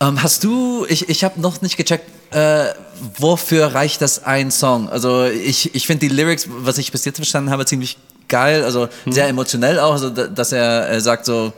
Ähm, 0.00 0.22
hast 0.22 0.42
du, 0.42 0.84
ich, 0.88 1.08
ich 1.08 1.22
habe 1.22 1.40
noch 1.40 1.62
nicht 1.62 1.76
gecheckt, 1.76 2.10
äh, 2.34 2.74
wofür 3.18 3.66
reicht 3.68 4.02
das 4.02 4.24
ein 4.24 4.50
Song? 4.50 4.88
Also 4.88 5.26
ich, 5.26 5.74
ich 5.74 5.86
finde 5.86 6.08
die 6.08 6.14
Lyrics, 6.14 6.48
was 6.50 6.76
ich 6.78 6.90
bis 6.90 7.04
jetzt 7.04 7.16
verstanden 7.16 7.50
habe, 7.50 7.64
ziemlich 7.66 7.98
geil, 8.32 8.64
also 8.64 8.88
Mhm. 9.04 9.12
sehr 9.12 9.28
emotionell 9.28 9.78
auch, 9.78 9.92
also 9.92 10.10
da- 10.10 10.26
dass 10.26 10.50
er 10.52 10.90
äh, 10.90 11.00
sagt 11.00 11.24
so, 11.26 11.52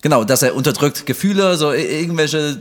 genau, 0.00 0.24
dass 0.24 0.42
er 0.42 0.54
unterdrückt 0.54 1.04
Gefühle, 1.06 1.56
so 1.56 1.72
irgendwelche 1.72 2.60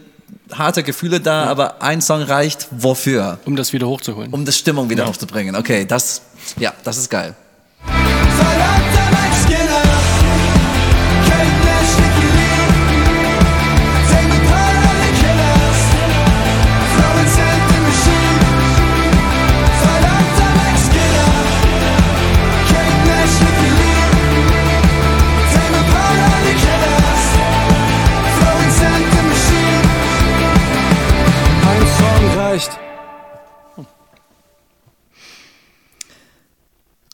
harte 0.52 0.84
Gefühle 0.84 1.20
da, 1.20 1.46
aber 1.46 1.82
ein 1.82 2.02
Song 2.02 2.22
reicht 2.24 2.68
wofür? 2.72 3.38
Um 3.46 3.56
das 3.56 3.72
wieder 3.72 3.88
hochzuholen. 3.88 4.32
Um 4.34 4.44
das 4.46 4.58
Stimmung 4.58 4.90
wieder 4.90 5.06
hochzubringen. 5.08 5.56
Okay, 5.56 5.86
das, 5.86 6.22
ja, 6.58 6.74
das 6.84 6.98
ist 6.98 7.10
geil. 7.10 7.36
Verdammter 8.38 9.13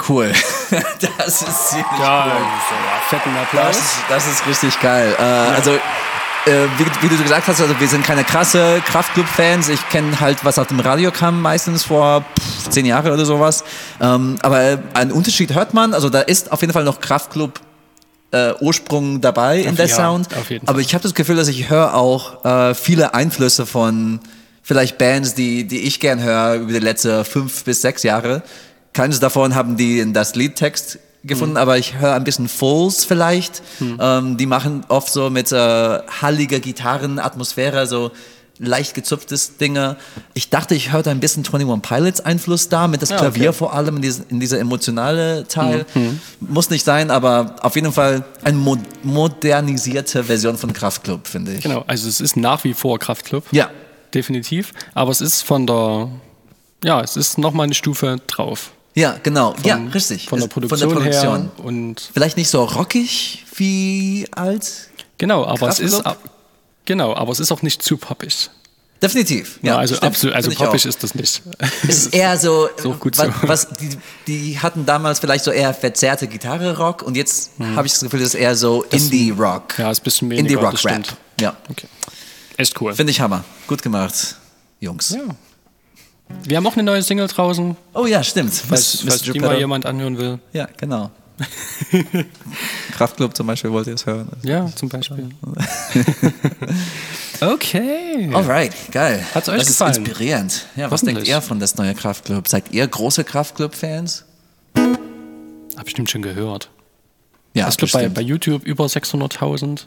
cool. 0.10 0.32
Das 1.18 1.42
ist 1.42 1.70
ziemlich 1.70 1.86
Ja, 2.00 2.26
cool. 2.26 2.32
ja, 2.32 3.02
fetten 3.10 3.30
Das 3.34 3.44
Applaus. 3.44 3.76
ist, 3.78 3.96
das 4.10 4.28
ist 4.28 4.48
richtig 4.48 4.80
geil. 4.82 5.16
Äh, 5.18 5.24
Also, 5.24 5.72
äh, 5.72 6.68
wie, 6.78 6.86
wie 7.02 7.10
du 7.16 7.22
gesagt 7.24 7.48
hast, 7.48 7.60
also 7.62 7.80
wir 7.80 7.88
sind 7.88 8.06
keine 8.06 8.24
krasse 8.24 8.82
Kraftclub-Fans. 8.86 9.70
Ich 9.70 9.88
kenne 9.90 10.20
halt, 10.20 10.46
was 10.46 10.60
auf 10.60 10.68
dem 10.68 10.80
Radio 10.80 11.12
kam, 11.12 11.42
meistens 11.42 11.84
vor 11.84 12.22
pff, 12.40 12.70
zehn 12.70 12.86
Jahren 12.86 13.12
oder 13.12 13.26
sowas. 13.26 13.64
Ähm, 14.00 14.38
aber 14.42 14.80
einen 14.94 15.12
Unterschied 15.12 15.54
hört 15.54 15.74
man. 15.74 15.94
Also 15.94 16.10
da 16.10 16.22
ist 16.22 16.52
auf 16.52 16.62
jeden 16.62 16.74
Fall 16.74 16.84
noch 16.84 17.02
Kraftclub 17.02 17.60
äh, 18.32 18.54
Ursprung 18.60 19.22
dabei 19.22 19.60
in 19.62 19.76
der 19.76 19.88
ja, 19.88 19.96
Sound. 19.96 20.28
auf. 20.36 20.46
Aber 20.68 20.80
ich 20.80 20.94
habe 20.94 21.02
das 21.02 21.16
Gefühl, 21.16 21.36
dass 21.36 21.48
ich 21.48 21.70
höre 21.70 21.96
auch 21.96 22.46
äh, 22.46 22.76
viele 22.76 23.14
Einflüsse 23.16 23.66
von 23.66 24.20
vielleicht 24.62 25.00
Bands, 25.00 25.34
die, 25.34 25.66
die 25.66 25.80
ich 25.80 26.00
gern 26.00 26.22
höre 26.22 26.56
über 26.56 26.72
die 26.72 26.80
letzten 26.80 27.26
fünf 27.26 27.64
bis 27.64 27.82
sechs 27.82 28.04
Jahre. 28.04 28.44
Keines 29.00 29.20
davon 29.22 29.56
haben 29.56 29.78
die 29.78 30.00
in 30.00 30.14
das 30.14 30.36
Liedtext 30.36 31.00
gefunden, 31.24 31.54
Mhm. 31.54 31.58
aber 31.58 31.78
ich 31.78 31.98
höre 32.00 32.14
ein 32.16 32.24
bisschen 32.26 32.50
Foles 32.50 33.06
vielleicht. 33.06 33.62
Ähm, 33.82 34.36
die 34.38 34.46
machen 34.46 34.84
oft 34.90 35.12
so 35.12 35.30
mit 35.30 35.52
äh, 35.54 35.56
halliger 36.22 36.60
Gitarrenatmosphäre 36.60 37.88
so 37.88 38.12
leicht 38.58 38.94
gezupftes 38.94 39.56
Dinge. 39.56 39.96
Ich 40.34 40.50
dachte, 40.50 40.76
ich 40.76 40.92
hörte 40.92 41.12
ein 41.12 41.22
bisschen 41.22 41.46
21 41.46 41.82
Pilots 41.82 42.20
Einfluss 42.20 42.68
da, 42.68 42.90
mit 42.90 43.02
das 43.02 43.10
Ja, 43.10 43.18
Klavier 43.20 43.50
okay. 43.52 43.58
vor 43.58 43.74
allem 43.74 43.96
in, 43.96 44.02
diese, 44.02 44.24
in 44.28 44.42
dieser 44.42 44.60
emotionale 44.60 45.48
Teil. 45.48 45.86
Mhm. 45.96 46.20
Muss 46.42 46.70
nicht 46.70 46.84
sein, 46.84 47.10
aber 47.10 47.56
auf 47.62 47.76
jeden 47.76 47.94
Fall 47.94 48.26
eine 48.44 48.58
mo 48.58 48.76
modernisierte 49.04 50.26
Version 50.26 50.58
von 50.58 50.74
Kraftklub, 50.74 51.26
finde 51.26 51.54
ich. 51.54 51.62
Genau, 51.64 51.86
also 51.88 52.10
es 52.10 52.20
ist 52.20 52.36
nach 52.36 52.66
wie 52.66 52.74
vor 52.74 53.00
Kraftclub. 53.00 53.46
Ja, 53.52 53.70
Definitiv. 54.14 54.74
Aber 54.94 55.12
es 55.12 55.22
ist 55.22 55.44
von 55.44 55.66
der, 55.68 56.10
ja, 56.84 57.00
es 57.02 57.16
ist 57.16 57.38
nochmal 57.38 57.66
eine 57.66 57.76
Stufe 57.76 58.18
drauf. 58.28 58.72
Ja, 58.96 59.18
genau. 59.24 59.56
ja, 59.64 59.76
Von- 59.76 59.88
richtig. 59.90 60.28
Von 60.28 60.40
der 60.40 60.48
Ist- 60.48 60.54
Produktion, 60.54 61.02
her. 61.04 61.50
Und 61.64 62.10
Vielleicht 62.14 62.38
nicht 62.38 62.50
so 62.50 62.64
rockig 62.64 63.46
wie 63.56 64.28
alt. 64.32 64.90
genau, 65.18 65.46
aber 65.46 65.70
es 65.70 65.80
ist, 65.80 66.02
genau, 66.86 67.16
aber 67.16 67.32
es 67.32 67.40
ist 67.40 67.52
auch 67.52 67.62
nicht 67.62 67.82
zu 67.82 67.98
poppig. 67.98 68.50
Definitiv. 69.02 69.60
Ja, 69.62 69.78
also 69.78 69.96
stimmt. 69.96 70.12
absolut, 70.12 70.36
also 70.36 70.52
poppig 70.52 70.86
ist 70.86 71.02
das 71.04 71.16
nicht. 71.16 71.42
Es 71.88 72.06
ist 72.08 72.14
eher 72.14 72.38
so, 72.38 72.68
auch 72.86 73.00
gut 73.00 73.18
was, 73.18 73.28
so. 73.28 73.48
was 73.48 73.68
die, 73.80 73.98
die 74.28 74.60
hatten 74.60 74.86
damals 74.86 75.20
vielleicht 75.20 75.46
so 75.46 75.52
eher 75.52 75.74
verzerrte 75.74 76.28
Gitarre-Rock 76.28 77.04
und 77.04 77.16
jetzt 77.16 77.52
habe 77.76 77.88
ich 77.88 77.94
das 77.94 78.02
Gefühl, 78.02 78.20
das 78.20 78.30
ist 78.34 78.36
eher 78.36 78.58
so 78.58 78.84
Indie-Rock. 78.84 79.78
Hm. 79.78 79.86
Ja, 79.86 79.92
ist 79.92 80.02
ein 80.02 80.04
bisschen 80.04 80.30
weniger, 80.30 80.42
Indie-Rock-Rap. 80.60 81.04
Ja, 81.40 81.56
Okay. 81.70 81.88
Echt 82.58 82.82
cool. 82.82 82.94
finde 82.94 83.12
ich 83.12 83.22
Hammer. 83.22 83.46
Gut 83.68 83.82
gemacht, 83.82 84.36
Jungs. 84.82 85.12
Ja. 85.12 85.22
Wir 86.44 86.58
haben 86.58 86.68
auch 86.68 86.74
eine 86.74 86.84
neue 86.84 87.02
Single 87.02 87.28
draußen, 87.28 87.76
Oh 87.94 88.06
ja, 88.06 88.24
stimmt. 88.24 88.54
falls, 88.54 89.04
falls 89.08 89.22
die 89.24 89.40
mal 89.40 89.58
jemand 89.58 89.86
anhören 89.86 90.18
will. 90.18 90.40
Ja, 90.54 90.68
genau. 90.78 91.12
Kraftclub 92.92 93.36
zum 93.36 93.48
Beispiel 93.48 93.72
wollt 93.72 93.88
ihr 93.88 93.94
es 93.94 94.06
hören. 94.06 94.28
Ja, 94.44 94.70
zum 94.76 94.90
Beispiel. 94.90 95.30
okay. 97.42 98.30
Alright, 98.34 98.74
geil. 98.92 99.26
Hat's 99.34 99.48
euch 99.48 99.60
das 99.60 99.68
gefallen? 99.68 99.92
ist 99.92 99.98
inspirierend. 100.00 100.66
Ja, 100.76 100.92
was 100.92 101.02
denkt 101.02 101.28
ihr 101.28 101.42
von 101.42 101.60
das 101.60 101.78
neue 101.78 101.94
Kraftclub? 101.94 102.48
Seid 102.48 102.72
ihr 102.72 102.86
große 102.88 103.24
Kraftclub-Fans? 103.24 104.26
Hab 105.78 105.86
bestimmt 105.86 106.10
schon 106.10 106.22
gehört. 106.22 106.70
Ja, 107.54 107.70
ich 107.70 107.78
glaube 107.78 107.94
bei, 107.94 108.10
bei 108.10 108.22
YouTube 108.22 108.66
über 108.66 108.86
600.000 108.86 109.86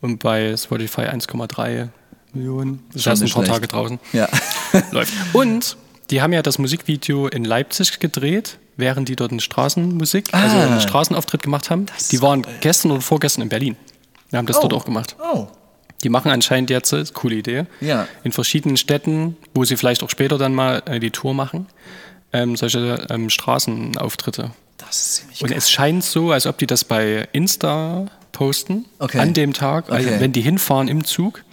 und 0.00 0.18
bei 0.18 0.56
Spotify 0.56 1.02
1,3 1.02 1.88
Millionen. 2.32 2.82
Das 2.92 3.06
ist 3.06 3.22
ein 3.22 3.30
paar. 3.30 3.44
Tage 3.44 3.66
draußen. 3.66 3.98
Ja. 4.12 4.28
Läuft. 4.92 5.12
Und 5.32 5.76
die 6.12 6.22
haben 6.22 6.32
ja 6.32 6.42
das 6.42 6.58
Musikvideo 6.58 7.26
in 7.26 7.44
Leipzig 7.44 7.98
gedreht, 7.98 8.58
während 8.76 9.08
die 9.08 9.16
dort 9.16 9.32
eine 9.32 9.40
Straßenmusik, 9.40 10.32
also 10.32 10.56
Ah. 10.56 10.66
einen 10.66 10.80
Straßenauftritt 10.80 11.42
gemacht 11.42 11.70
haben. 11.70 11.86
Die 12.12 12.22
waren 12.22 12.46
gestern 12.60 12.92
oder 12.92 13.00
vorgestern 13.00 13.42
in 13.42 13.48
Berlin. 13.48 13.76
Wir 14.30 14.38
haben 14.38 14.46
das 14.46 14.60
dort 14.60 14.72
auch 14.72 14.84
gemacht. 14.84 15.16
Oh. 15.34 15.48
Die 16.04 16.08
machen 16.08 16.30
anscheinend 16.30 16.70
jetzt, 16.70 17.14
coole 17.14 17.34
Idee, 17.36 17.66
Ja. 17.80 18.06
in 18.24 18.32
verschiedenen 18.32 18.76
Städten, 18.76 19.36
wo 19.54 19.64
sie 19.64 19.76
vielleicht 19.76 20.02
auch 20.02 20.10
später 20.10 20.38
dann 20.38 20.54
mal 20.54 20.82
äh, 20.86 20.98
die 21.00 21.10
Tour 21.10 21.32
machen, 21.34 21.66
ähm, 22.32 22.56
solche 22.56 23.06
ähm, 23.10 23.28
Straßenauftritte. 23.30 24.50
Das 24.78 24.96
ist 24.96 25.14
ziemlich 25.16 25.42
Und 25.42 25.48
geil. 25.50 25.58
es 25.58 25.70
scheint 25.70 26.02
so, 26.04 26.32
als 26.32 26.46
ob 26.46 26.58
die 26.58 26.66
das 26.66 26.84
bei 26.84 27.28
Insta 27.32 28.06
posten, 28.32 28.86
Okay. 28.98 29.18
an 29.18 29.32
dem 29.34 29.52
Tag, 29.52 29.90
also 29.90 30.08
Okay. 30.08 30.20
wenn 30.20 30.32
die 30.32 30.40
hinfahren 30.40 30.88
im 30.88 31.04
Zug. 31.04 31.44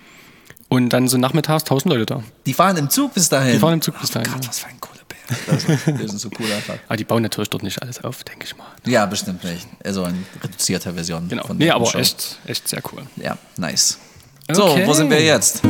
Und 0.69 0.89
dann 0.89 1.08
sind 1.08 1.21
nachmittags 1.21 1.63
1000 1.63 1.93
Leute 1.93 2.05
da. 2.05 2.23
Die 2.45 2.53
fahren 2.53 2.77
im 2.77 2.89
Zug 2.89 3.13
bis 3.15 3.27
dahin. 3.29 3.53
Die 3.53 3.60
fahren 3.60 3.73
im 3.73 3.82
Zug 3.82 3.99
bis 3.99 4.12
dahin. 4.12 4.32
Gott, 4.32 4.47
was 4.47 4.60
für 4.60 4.67
ein 4.67 4.79
cooler. 4.79 4.95
Das 5.47 5.63
ist, 5.63 5.86
die 5.86 6.08
sind 6.08 6.19
so 6.19 6.29
cool 6.39 6.51
einfach. 6.51 6.75
Aber 6.88 6.97
die 6.97 7.03
bauen 7.03 7.21
natürlich 7.21 7.49
dort 7.49 7.62
nicht 7.62 7.79
alles 7.84 8.03
auf, 8.03 8.23
denke 8.23 8.45
ich 8.45 8.58
mal. 8.58 8.65
Ja, 8.86 9.05
bestimmt 9.05 9.43
nicht. 9.43 9.67
Also 9.84 10.03
eine 10.03 10.17
reduzierte 10.43 10.91
Version 10.93 11.27
Genau. 11.27 11.45
von 11.45 11.58
Nee, 11.58 11.69
aber 11.69 11.86
Show. 11.86 11.99
echt, 11.99 12.39
echt 12.47 12.67
sehr 12.67 12.82
cool. 12.91 13.03
Ja, 13.17 13.38
nice. 13.58 13.99
So, 14.51 14.63
Okay. 14.65 14.88
wo 14.88 14.93
sind 14.93 15.10
wir 15.12 15.21
jetzt? 15.23 15.62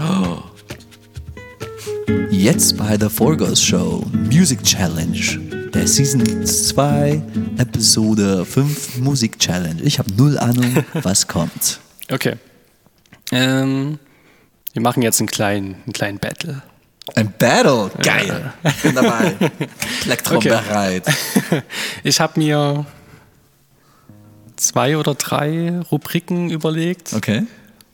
Oh. 0.00 0.38
Jetzt 2.30 2.76
bei 2.76 2.96
der 2.96 3.10
Vollgas 3.10 3.60
Show 3.62 4.04
Music 4.12 4.62
Challenge. 4.62 5.70
Der 5.72 5.88
Season 5.88 6.46
2, 6.46 7.22
Episode 7.58 8.44
5 8.44 8.98
Musik 8.98 9.38
Challenge. 9.40 9.82
Ich 9.82 9.98
habe 9.98 10.12
null 10.12 10.38
Ahnung, 10.38 10.84
was 11.02 11.26
kommt. 11.26 11.80
Okay. 12.10 12.36
Ähm, 13.34 13.98
wir 14.72 14.82
machen 14.82 15.02
jetzt 15.02 15.20
einen 15.20 15.28
kleinen, 15.28 15.74
einen 15.84 15.92
kleinen 15.92 16.18
Battle. 16.18 16.62
Ein 17.16 17.32
Battle, 17.38 17.90
geil. 18.02 18.52
Bin 18.82 18.94
dabei. 18.94 19.34
Plektrum 20.02 20.38
Okay. 20.38 20.48
bereit. 20.48 21.04
Ich 22.02 22.20
habe 22.20 22.40
mir 22.40 22.86
zwei 24.56 24.96
oder 24.96 25.14
drei 25.14 25.80
Rubriken 25.90 26.50
überlegt, 26.50 27.12
Okay. 27.12 27.42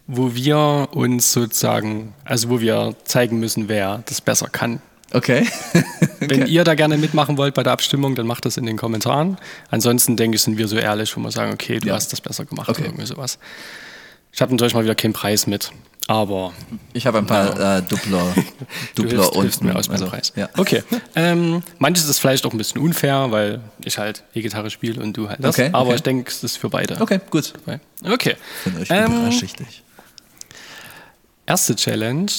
wo 0.06 0.34
wir 0.34 0.88
uns 0.92 1.32
sozusagen, 1.32 2.14
also 2.24 2.50
wo 2.50 2.60
wir 2.60 2.94
zeigen 3.04 3.40
müssen, 3.40 3.68
wer 3.68 4.02
das 4.06 4.20
besser 4.20 4.48
kann. 4.48 4.80
Okay. 5.12 5.46
Wenn 6.20 6.46
ihr 6.46 6.62
da 6.62 6.74
gerne 6.76 6.96
mitmachen 6.96 7.36
wollt 7.36 7.54
bei 7.54 7.64
der 7.64 7.72
Abstimmung, 7.72 8.14
dann 8.14 8.26
macht 8.28 8.44
das 8.44 8.56
in 8.56 8.66
den 8.66 8.76
Kommentaren. 8.76 9.38
Ansonsten 9.70 10.16
denke 10.16 10.36
ich, 10.36 10.42
sind 10.42 10.56
wir 10.58 10.68
so 10.68 10.76
ehrlich, 10.76 11.16
wo 11.16 11.20
wir 11.20 11.32
sagen, 11.32 11.52
okay, 11.52 11.80
du 11.80 11.88
Ja. 11.88 11.94
hast 11.94 12.12
das 12.12 12.20
besser 12.20 12.44
gemacht 12.44 12.68
Okay. 12.68 12.82
oder 12.82 12.90
irgendwie 12.90 13.06
sowas. 13.06 13.38
Ich 14.32 14.40
habe 14.40 14.52
natürlich 14.52 14.74
mal 14.74 14.84
wieder 14.84 14.94
keinen 14.94 15.12
Preis 15.12 15.46
mit, 15.46 15.70
aber 16.06 16.52
Ich 16.92 17.06
habe 17.06 17.18
ein 17.18 17.26
paar 17.26 17.78
äh, 17.78 17.82
Duplo, 17.82 18.18
du 18.94 19.02
Duplo 19.02 19.18
hilfst, 19.18 19.34
hilfst 19.34 19.60
unten. 19.60 19.72
mir 19.72 19.78
aus 19.78 19.88
also, 19.90 20.06
Preis. 20.06 20.32
Ja. 20.36 20.48
Okay. 20.56 20.82
Ähm, 21.14 21.62
manches 21.78 22.08
ist 22.08 22.18
vielleicht 22.18 22.44
auch 22.46 22.52
ein 22.52 22.58
bisschen 22.58 22.80
unfair, 22.80 23.30
weil 23.30 23.60
ich 23.84 23.98
halt 23.98 24.24
E-Gitarre 24.34 24.70
spiele 24.70 25.02
und 25.02 25.16
du 25.16 25.28
halt 25.28 25.42
das. 25.42 25.56
Okay, 25.58 25.70
aber 25.72 25.86
okay. 25.88 25.94
ich 25.96 26.02
denke, 26.02 26.30
es 26.30 26.42
ist 26.44 26.56
für 26.58 26.68
beide. 26.70 27.00
Okay, 27.00 27.20
gut. 27.30 27.52
Okay. 28.04 28.36
Bin 28.64 28.76
euch 28.80 28.88
Ähm, 28.90 29.12
überraschig. 29.12 29.54
erste 31.46 31.76
Challenge 31.76 32.30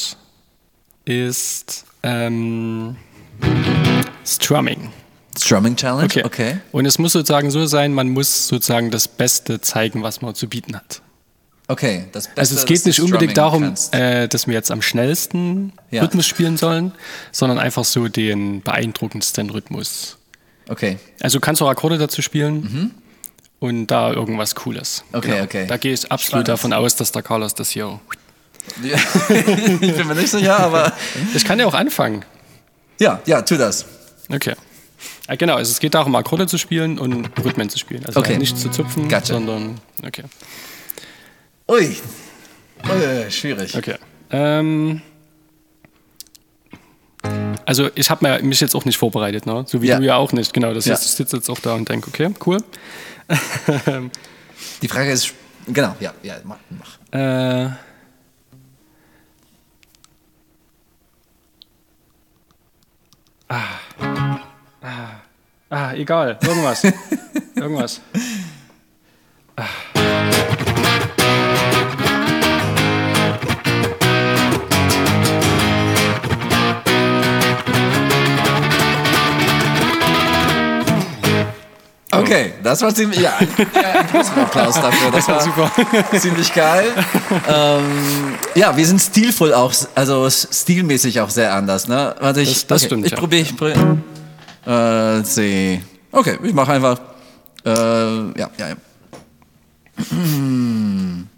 ist 1.05 1.85
ähm, 2.03 2.95
Strumming. 4.25 4.91
Strumming 5.37 5.75
Challenge? 5.75 6.05
Okay. 6.05 6.23
okay. 6.25 6.59
Und 6.71 6.85
es 6.85 6.99
muss 6.99 7.13
sozusagen 7.13 7.51
so 7.51 7.65
sein, 7.65 7.93
man 7.93 8.09
muss 8.09 8.47
sozusagen 8.47 8.91
das 8.91 9.07
Beste 9.07 9.61
zeigen, 9.61 10.03
was 10.03 10.21
man 10.21 10.35
zu 10.35 10.47
bieten 10.47 10.75
hat. 10.75 11.01
Okay, 11.67 12.05
das 12.11 12.27
Beste, 12.27 12.39
Also 12.41 12.55
es 12.55 12.65
geht 12.65 12.85
nicht 12.85 12.99
unbedingt 12.99 13.37
darum, 13.37 13.73
äh, 13.91 14.27
dass 14.27 14.45
wir 14.47 14.53
jetzt 14.53 14.71
am 14.71 14.81
schnellsten 14.81 15.71
Ja. 15.89 16.01
Rhythmus 16.01 16.25
spielen 16.27 16.57
sollen, 16.57 16.91
sondern 17.31 17.59
einfach 17.59 17.85
so 17.85 18.07
den 18.09 18.61
beeindruckendsten 18.61 19.49
Rhythmus. 19.49 20.17
Okay, 20.67 20.97
Also 21.21 21.37
du 21.37 21.41
kannst 21.41 21.61
auch 21.61 21.69
Akkorde 21.69 21.97
dazu 21.97 22.21
spielen 22.21 22.93
und 23.59 23.87
da 23.87 24.11
irgendwas 24.11 24.55
Cooles. 24.55 25.03
Mhm. 25.13 25.21
Genau. 25.21 25.33
Okay, 25.35 25.43
okay. 25.43 25.65
Da 25.67 25.77
gehe 25.77 25.93
ich 25.93 26.11
absolut 26.11 26.29
Spannend. 26.29 26.47
davon 26.49 26.73
aus, 26.73 26.95
dass 26.95 27.11
der 27.11 27.21
Carlos 27.23 27.55
das 27.55 27.69
hier. 27.69 27.99
Ich 28.81 29.95
bin 29.95 30.07
mir 30.07 30.15
nicht 30.15 30.29
sicher, 30.29 30.59
aber 30.59 30.93
Ich 31.33 31.43
kann 31.45 31.57
ja 31.59 31.65
auch 31.65 31.73
anfangen. 31.73 32.23
ja, 32.99 33.19
ja, 33.25 33.41
tu 33.41 33.57
das. 33.57 33.85
Okay. 34.29 34.55
Ja, 35.27 35.35
genau, 35.35 35.55
also 35.55 35.71
es 35.71 35.79
geht 35.79 35.93
darum, 35.95 36.13
Akkorde 36.15 36.45
zu 36.47 36.57
spielen 36.57 36.99
und 36.99 37.29
Rhythmen 37.43 37.69
zu 37.69 37.79
spielen. 37.79 38.05
Also 38.05 38.19
Okay. 38.19 38.37
nicht 38.37 38.57
zu 38.57 38.69
zupfen, 38.69 39.07
Gotcha. 39.09 39.25
sondern. 39.33 39.79
Okay. 40.05 40.23
Ui. 41.71 41.95
Ui, 42.83 43.31
schwierig. 43.31 43.77
Okay. 43.77 43.95
Ähm, 44.29 45.01
also 47.65 47.89
ich 47.95 48.09
habe 48.09 48.41
mich 48.43 48.59
jetzt 48.59 48.75
auch 48.75 48.83
nicht 48.83 48.97
vorbereitet, 48.97 49.45
ne? 49.45 49.63
so 49.65 49.81
wie 49.81 49.87
Ja. 49.87 49.97
du 49.97 50.03
ja 50.03 50.17
auch 50.17 50.33
nicht. 50.33 50.53
Genau, 50.53 50.73
das 50.73 50.85
Ja. 50.85 50.93
heißt, 50.95 51.05
ich 51.05 51.11
sitze 51.11 51.37
jetzt 51.37 51.49
auch 51.49 51.59
da 51.59 51.75
und 51.75 51.87
denke, 51.87 52.09
okay, 52.09 52.33
cool. 52.45 52.57
Die 54.81 54.87
Frage 54.89 55.11
ist, 55.11 55.33
genau, 55.67 55.95
ja, 56.01 56.13
ja, 56.23 56.35
mach, 56.43 56.57
mach. 56.69 57.17
Äh, 57.17 57.69
ah. 63.47 63.79
Ah. 64.83 65.21
ah, 65.69 65.93
egal, 65.93 66.37
irgendwas. 66.41 66.83
irgendwas. 67.55 68.01
Okay, 82.21 82.53
das 82.63 82.81
war 82.81 82.93
ziemlich, 82.93 83.19
ja, 83.19 83.33
ja 83.39 83.99
ein 83.99 84.07
großen 84.07 84.37
Applaus 84.37 84.75
dafür. 84.75 85.11
Das 85.11 85.27
war 85.27 85.41
Super. 85.41 85.71
ziemlich 86.19 86.53
geil. 86.53 86.85
ähm, 87.47 88.35
ja, 88.55 88.75
wir 88.75 88.85
sind 88.85 89.01
stilvoll 89.01 89.53
auch, 89.53 89.73
also 89.95 90.29
stilmäßig 90.29 91.19
auch 91.21 91.29
sehr 91.29 91.53
anders, 91.53 91.87
ne? 91.87 92.15
Warte, 92.19 92.41
ich, 92.41 92.49
Das- 92.49 92.67
das 92.67 92.81
okay, 92.81 92.87
stimmt, 92.87 93.05
Ich 93.05 93.11
ja. 93.11 93.17
probiere, 93.17 93.41
ich 93.41 93.55
probiere. 93.57 93.97
Äh, 94.65 95.23
C. 95.23 95.81
Okay, 96.11 96.37
ich 96.43 96.53
mache 96.53 96.71
einfach, 96.73 96.99
äh, 97.65 97.69
ja, 97.71 98.49
ja, 98.57 98.67
ja. 98.69 98.75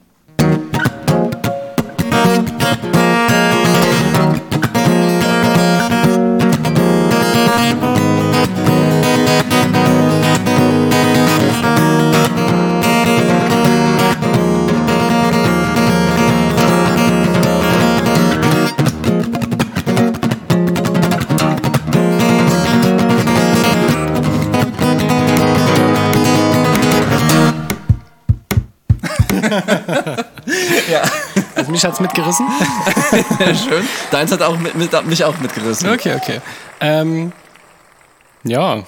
ja. 30.91 31.01
Also 31.55 31.71
mich 31.71 31.83
hat's 31.85 31.99
mitgerissen. 31.99 32.47
Schön. 33.67 33.87
Deins 34.11 34.31
hat 34.31 34.41
auch 34.41 34.57
mit, 34.57 34.75
mit, 34.75 35.05
mich 35.05 35.23
auch 35.23 35.37
mitgerissen. 35.39 35.89
Okay, 35.89 36.15
okay. 36.15 36.41
Ähm, 36.79 37.31
ja. 38.43 38.83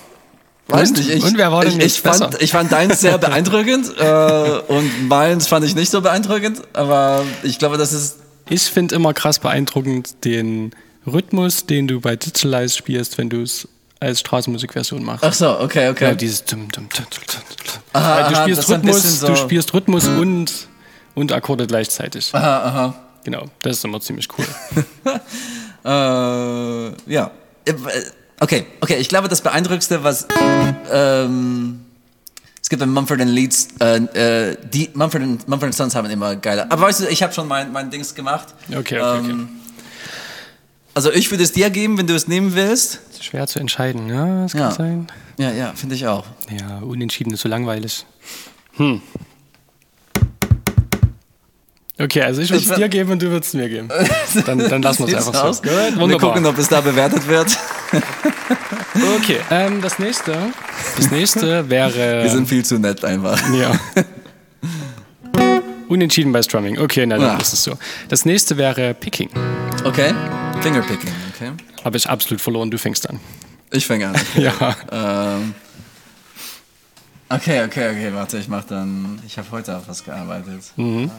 Weiß 0.68 0.90
Und? 0.90 0.98
nicht, 0.98 1.10
ich, 1.10 1.24
Und 1.24 1.38
wer 1.38 1.52
war 1.52 1.64
denn 1.64 1.80
ich, 1.80 1.86
ich, 1.86 2.02
fand, 2.02 2.32
besser? 2.32 2.42
ich 2.42 2.52
fand 2.52 2.72
deins 2.72 3.00
sehr 3.00 3.18
beeindruckend 3.20 3.92
äh, 4.00 4.60
und 4.68 5.08
meins 5.08 5.48
fand 5.48 5.64
ich 5.66 5.76
nicht 5.76 5.92
so 5.92 6.02
beeindruckend, 6.02 6.62
aber 6.74 7.24
ich 7.44 7.60
glaube, 7.60 7.78
das 7.78 7.94
ist. 7.94 8.18
Ich 8.50 8.64
finde 8.64 8.96
immer 8.96 9.14
krass 9.14 9.40
beeindruckend 9.40 10.24
den 10.26 10.72
Rhythmus, 11.06 11.66
den 11.66 11.88
du 11.88 12.00
bei 12.00 12.16
Digitalize 12.16 12.76
spielst, 12.76 13.18
wenn 13.18 13.30
du 13.30 13.42
es 13.42 13.68
als 14.00 14.20
Straßenmusikversion 14.20 15.04
machst. 15.04 15.24
Ach 15.24 15.34
so, 15.34 15.60
okay, 15.60 15.90
okay. 15.90 16.06
Ja, 16.10 16.16
dieses 16.16 16.44
tum, 16.44 16.72
tum, 16.72 16.88
tum. 16.90 17.06
Aha, 17.94 18.30
du 18.30 18.36
spielst 18.36 18.70
Rhythmus, 18.70 19.20
so- 19.20 19.28
du 19.28 19.36
spielst 19.36 19.74
Rhythmus 19.74 20.08
und, 20.08 20.52
und 21.16 21.32
Akkorde 21.32 21.66
gleichzeitig. 21.68 22.34
Aha, 22.34 22.58
aha. 22.64 22.96
Genau, 23.24 23.46
das 23.62 23.78
ist 23.78 23.86
immer 23.86 24.00
ziemlich 24.02 24.28
cool. 24.38 24.46
Äh, 25.86 25.90
ja. 27.14 27.32
Äh, 27.66 27.74
Okay, 28.38 28.66
okay, 28.82 28.98
ich 28.98 29.08
glaube, 29.08 29.30
das 29.30 29.40
Beeindruckendste, 29.40 30.04
was. 30.04 30.28
Ähm, 30.92 31.80
es 32.62 32.68
gibt 32.68 32.82
bei 32.82 32.86
Mumford 32.86 33.22
Leeds, 33.24 33.70
äh, 33.80 33.96
äh, 34.52 34.58
die 34.74 34.90
Mumford 34.94 35.48
Mumford 35.48 35.74
Sons 35.74 35.96
haben 35.96 36.10
immer 36.10 36.36
geile. 36.36 36.70
Aber 36.70 36.82
weißt 36.82 37.00
du, 37.02 37.08
ich 37.08 37.24
habe 37.24 37.32
schon 37.32 37.48
mein, 37.48 37.72
mein 37.72 37.90
Dings 37.90 38.14
gemacht. 38.14 38.48
Okay, 38.70 39.00
okay, 39.00 39.20
okay. 39.20 39.36
Also 40.96 41.12
ich 41.12 41.30
würde 41.30 41.44
es 41.44 41.52
dir 41.52 41.70
geben, 41.70 41.98
wenn 41.98 42.08
du 42.08 42.16
es 42.16 42.28
nehmen 42.30 42.56
willst. 42.56 43.02
Schwer 43.22 43.46
zu 43.48 43.60
entscheiden, 43.60 44.08
ja, 44.08 44.44
das 44.44 44.54
kann 44.54 44.62
Ja. 44.62 44.72
sein. 44.72 45.08
Ja, 45.38 45.52
ja, 45.52 45.74
finde 45.76 45.96
ich 45.96 46.08
auch. 46.08 46.26
Ja, 46.50 46.78
unentschieden 46.80 47.34
ist 47.34 47.42
so 47.42 47.50
langweilig. 47.50 48.06
Hm. 48.78 49.02
Okay, 52.00 52.22
also 52.22 52.42
ich 52.42 52.50
würde 52.50 52.64
es 52.64 52.74
dir 52.74 52.88
geben 52.90 53.12
und 53.12 53.22
du 53.22 53.30
würdest 53.30 53.54
es 53.54 53.60
mir 53.60 53.68
geben. 53.70 53.90
Dann, 54.46 54.60
dann 54.60 54.82
lassen 54.82 55.08
wir 55.08 55.18
es 55.18 55.28
einfach 55.28 55.44
aus? 55.44 55.58
so. 55.58 55.64
Gut, 55.64 55.72
Wir 55.72 55.98
wunderbar. 55.98 56.30
gucken, 56.32 56.46
ob 56.46 56.58
es 56.58 56.68
da 56.70 56.82
bewertet 56.82 57.28
wird. 57.28 57.58
Okay, 59.18 59.40
ähm, 59.52 59.82
das 59.82 60.00
nächste, 60.00 60.34
das 60.96 61.12
nächste 61.12 61.70
wäre... 61.70 62.24
Wir 62.24 62.30
sind 62.30 62.48
viel 62.48 62.64
zu 62.64 62.80
nett 62.80 63.04
einfach. 63.04 63.38
Ja. 63.54 63.78
Unentschieden 65.90 66.32
bei 66.32 66.42
Strumming. 66.42 66.80
Okay, 66.80 67.06
na 67.06 67.18
dann 67.18 67.28
Ja. 67.28 67.38
ist 67.38 67.52
es 67.52 67.62
so. 67.66 67.78
Das 68.08 68.24
nächste 68.24 68.56
wäre 68.56 68.94
Picking. 68.94 69.30
Okay? 69.84 70.14
Fingerpicking, 70.62 71.14
okay. 71.34 71.52
Habe 71.84 71.98
ich 71.98 72.10
absolut 72.10 72.42
verloren, 72.42 72.72
du 72.72 72.78
fängst 72.78 73.10
an. 73.10 73.20
Ich 73.72 73.86
fange 73.86 74.08
an. 74.08 74.16
Ja. 74.36 74.76
Ähm, 74.92 75.54
okay, 77.30 77.64
okay, 77.66 77.90
okay, 77.90 78.14
warte, 78.14 78.38
ich 78.38 78.48
mach 78.48 78.64
dann. 78.64 79.20
Ich 79.26 79.38
habe 79.38 79.50
heute 79.52 79.78
auf 79.78 79.88
was 79.88 80.04
gearbeitet. 80.04 80.64
Mhm. 80.76 81.06
Äh, 81.06 81.10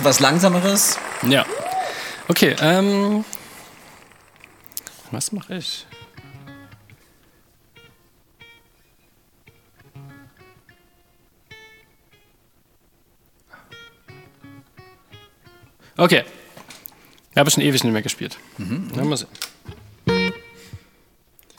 Bisschen 0.00 0.04
was 0.04 0.20
Langsameres. 0.20 0.98
Ja. 1.28 1.44
Okay, 2.26 2.56
ähm. 2.62 3.22
Was 5.10 5.30
mache 5.30 5.56
ich? 5.56 5.86
Okay. 15.98 16.24
Habe 17.36 17.48
ich 17.48 17.54
schon 17.54 17.62
ewig 17.62 17.84
nicht 17.84 17.92
mehr 17.92 18.00
gespielt. 18.00 18.38
Ja, 18.96 19.04
mal 19.04 19.18
sehen. 19.18 19.28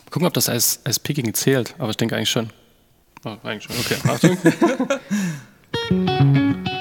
Gucken, 0.09 0.25
ob 0.25 0.33
das 0.33 0.49
als, 0.49 0.79
als 0.83 0.97
Picking 0.97 1.31
zählt, 1.35 1.75
aber 1.77 1.91
ich 1.91 1.97
denke 1.97 2.15
eigentlich 2.15 2.31
schon. 2.31 2.49
Oh, 3.23 3.37
eigentlich 3.43 3.65
schon. 3.65 3.75
Okay, 3.77 3.97
Achtung. 4.09 4.37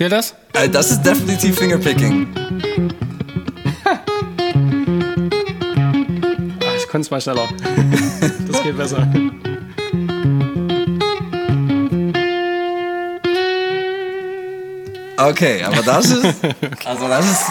Zählt 0.00 0.12
das? 0.12 0.34
Äh, 0.54 0.66
das 0.66 0.92
ist 0.92 1.02
definitiv 1.02 1.58
Fingerpicking. 1.58 2.26
Ah, 3.84 3.98
ich 6.74 6.88
konnte 6.88 7.00
es 7.00 7.10
mal 7.10 7.20
schneller. 7.20 7.46
das 8.50 8.62
geht 8.62 8.78
besser. 8.78 9.06
Okay, 15.18 15.64
aber 15.64 15.82
das 15.82 16.06
ist. 16.06 16.24
Also, 16.86 17.06
das 17.06 17.30
ist 17.30 17.46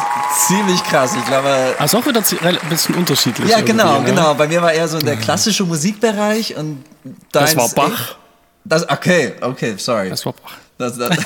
ziemlich 0.48 0.84
krass. 0.86 1.16
Ich 1.16 1.26
glaube. 1.26 1.76
Also 1.78 2.00
auch 2.00 2.06
wieder 2.08 2.24
ein 2.42 2.58
bisschen 2.68 2.96
unterschiedlich. 2.96 3.48
Ja, 3.48 3.62
genau, 3.62 4.00
ne? 4.00 4.06
genau. 4.08 4.34
Bei 4.34 4.48
mir 4.48 4.60
war 4.60 4.74
eher 4.74 4.88
so 4.88 4.98
in 4.98 5.06
der 5.06 5.18
klassische 5.18 5.66
Musikbereich 5.66 6.58
und 6.58 6.84
Das 7.32 7.56
war 7.56 7.70
Bach. 7.70 8.16
Das, 8.66 8.90
okay, 8.90 9.34
okay, 9.40 9.76
sorry. 9.78 10.10
Das 10.10 10.26
war 10.26 10.34
Bach. 10.34 10.58
Das, 10.80 10.98
das, 10.98 11.10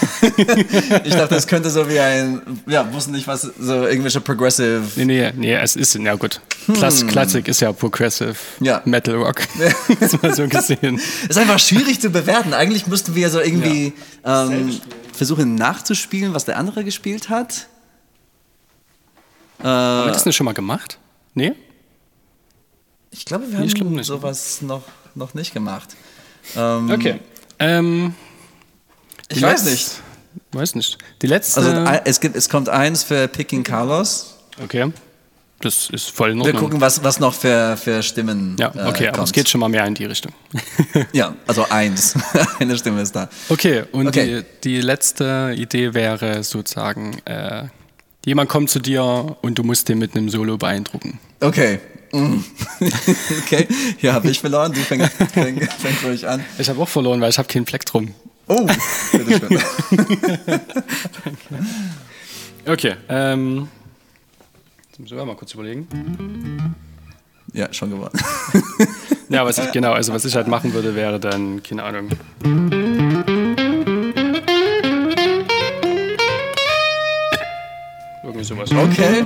ich 1.03 1.13
dachte, 1.13 1.35
das 1.35 1.45
könnte 1.45 1.69
so 1.69 1.87
wie 1.87 1.99
ein, 1.99 2.41
ja, 2.65 2.91
wusste 2.91 3.11
nicht, 3.11 3.27
was, 3.27 3.41
so 3.43 3.85
irgendwelche 3.85 4.19
Progressive. 4.19 4.81
Nee, 4.95 5.05
nee, 5.05 5.31
nee, 5.35 5.53
es 5.53 5.75
ist, 5.75 5.93
ja 5.93 6.15
gut. 6.15 6.41
Klass, 6.73 7.05
Klassik 7.05 7.47
ist 7.47 7.61
ja 7.61 7.71
Progressive 7.71 8.35
Ja. 8.61 8.81
Metal 8.85 9.13
Rock. 9.13 9.43
das 9.99 10.19
mal 10.19 10.33
so 10.33 10.47
gesehen. 10.47 10.99
Ist 11.29 11.37
einfach 11.37 11.59
schwierig 11.59 12.01
zu 12.01 12.09
bewerten. 12.09 12.55
Eigentlich 12.55 12.87
müssten 12.87 13.13
wir 13.13 13.29
so 13.29 13.39
irgendwie 13.39 13.93
ähm, 14.25 14.79
versuchen 15.13 15.53
nachzuspielen, 15.53 16.33
was 16.33 16.45
der 16.45 16.57
andere 16.57 16.83
gespielt 16.83 17.29
hat. 17.29 17.67
Haben 19.61 20.07
wir 20.07 20.13
das 20.13 20.25
nicht 20.25 20.35
schon 20.35 20.45
mal 20.45 20.53
gemacht? 20.53 20.97
Nee? 21.35 21.53
Ich 23.11 23.23
glaube, 23.25 23.51
wir 23.51 23.59
haben 23.59 23.93
nicht. 23.93 24.07
sowas 24.07 24.63
noch, 24.63 24.81
noch 25.13 25.35
nicht 25.35 25.53
gemacht. 25.53 25.95
Ähm, 26.55 26.89
Okay. 26.89 27.19
Ähm, 27.59 28.15
Ich 29.35 29.41
weiß 29.41 29.65
nicht. 29.65 29.89
Weiß 30.51 30.75
nicht. 30.75 30.97
Die 31.21 31.27
letzte. 31.27 31.59
Also 31.61 31.71
ein- 31.71 32.01
es, 32.05 32.19
gibt, 32.19 32.35
es 32.35 32.49
kommt 32.49 32.69
eins 32.69 33.03
für 33.03 33.27
Picking 33.27 33.63
Carlos. 33.63 34.35
okay. 34.63 34.91
Das 35.59 35.89
ist 35.91 36.09
voll 36.11 36.31
in 36.31 36.39
Wir 36.39 36.47
Ordnung. 36.47 36.61
gucken, 36.61 36.81
was, 36.81 37.05
was 37.05 37.21
noch 37.21 37.33
für, 37.33 37.77
für 37.77 38.03
Stimmen 38.03 38.57
Ja, 38.59 38.67
äh, 38.75 38.85
okay, 38.89 39.07
aber 39.07 39.15
kommt. 39.19 39.27
es 39.29 39.31
geht 39.31 39.47
schon 39.47 39.61
mal 39.61 39.69
mehr 39.69 39.85
in 39.85 39.95
die 39.95 40.03
Richtung. 40.03 40.33
Ja, 41.13 41.35
also 41.47 41.65
eins. 41.69 42.15
Eine 42.59 42.77
Stimme 42.77 43.01
ist 43.01 43.15
da. 43.15 43.29
Okay, 43.47 43.83
und 43.93 44.07
Okay. 44.09 44.43
Die, 44.61 44.69
die 44.75 44.81
letzte 44.81 45.55
Idee 45.57 45.93
wäre 45.93 46.43
sozusagen, 46.43 47.17
äh, 47.23 47.67
jemand 48.25 48.49
kommt 48.49 48.71
zu 48.71 48.79
dir 48.79 49.37
und 49.41 49.57
du 49.57 49.63
musst 49.63 49.87
den 49.87 49.99
mit 49.99 50.17
einem 50.17 50.27
Solo 50.29 50.57
beeindrucken. 50.57 51.17
Okay. 51.39 51.79
Okay, 53.45 53.67
hier 53.97 54.13
habe 54.13 54.29
ich 54.29 54.39
verloren. 54.39 54.73
Du 54.73 54.79
fängst 54.81 55.11
fäng, 55.33 55.61
fäng 55.61 55.95
ruhig 56.03 56.27
an. 56.27 56.43
Ich 56.57 56.69
habe 56.69 56.81
auch 56.81 56.89
verloren, 56.89 57.21
weil 57.21 57.29
ich 57.29 57.37
habe 57.37 57.47
kein 57.47 57.63
Plektrum. 57.65 58.13
Oh, 58.47 58.67
bitteschön. 59.11 59.59
Okay, 62.65 62.95
ähm. 63.09 63.67
Jetzt 64.87 64.99
müssen 64.99 65.17
wir 65.17 65.25
mal 65.25 65.35
kurz 65.35 65.53
überlegen. 65.53 65.85
ja, 67.51 67.71
schon 67.73 67.89
gewonnen. 67.89 68.17
Ja, 69.29 69.43
was 69.45 69.57
ich, 69.57 69.71
genau, 69.71 69.93
also 69.93 70.13
was 70.13 70.25
ich 70.25 70.35
halt 70.35 70.47
machen 70.47 70.73
würde, 70.73 70.93
wäre 70.93 71.19
dann, 71.19 71.63
keine 71.63 71.83
Ahnung. 71.83 72.09
Irgendwie 78.23 78.43
sowas. 78.43 78.71
Okay. 78.71 79.25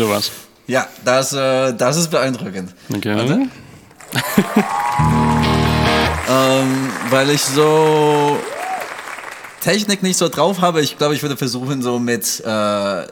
Sowas. 0.00 0.30
Ja, 0.66 0.88
das, 1.04 1.32
äh, 1.32 1.74
das 1.74 1.96
ist 1.96 2.10
beeindruckend. 2.10 2.74
Okay. 2.94 3.14
Warte. 3.14 3.32
ähm, 6.28 6.90
weil 7.10 7.30
ich 7.30 7.42
so 7.42 8.38
Technik 9.60 10.02
nicht 10.02 10.16
so 10.16 10.28
drauf 10.28 10.60
habe, 10.60 10.80
ich 10.80 10.96
glaube, 10.96 11.14
ich 11.14 11.22
würde 11.22 11.36
versuchen, 11.36 11.82
so 11.82 11.98
mit 11.98 12.42
äh, 12.46 13.02
äh, 13.02 13.06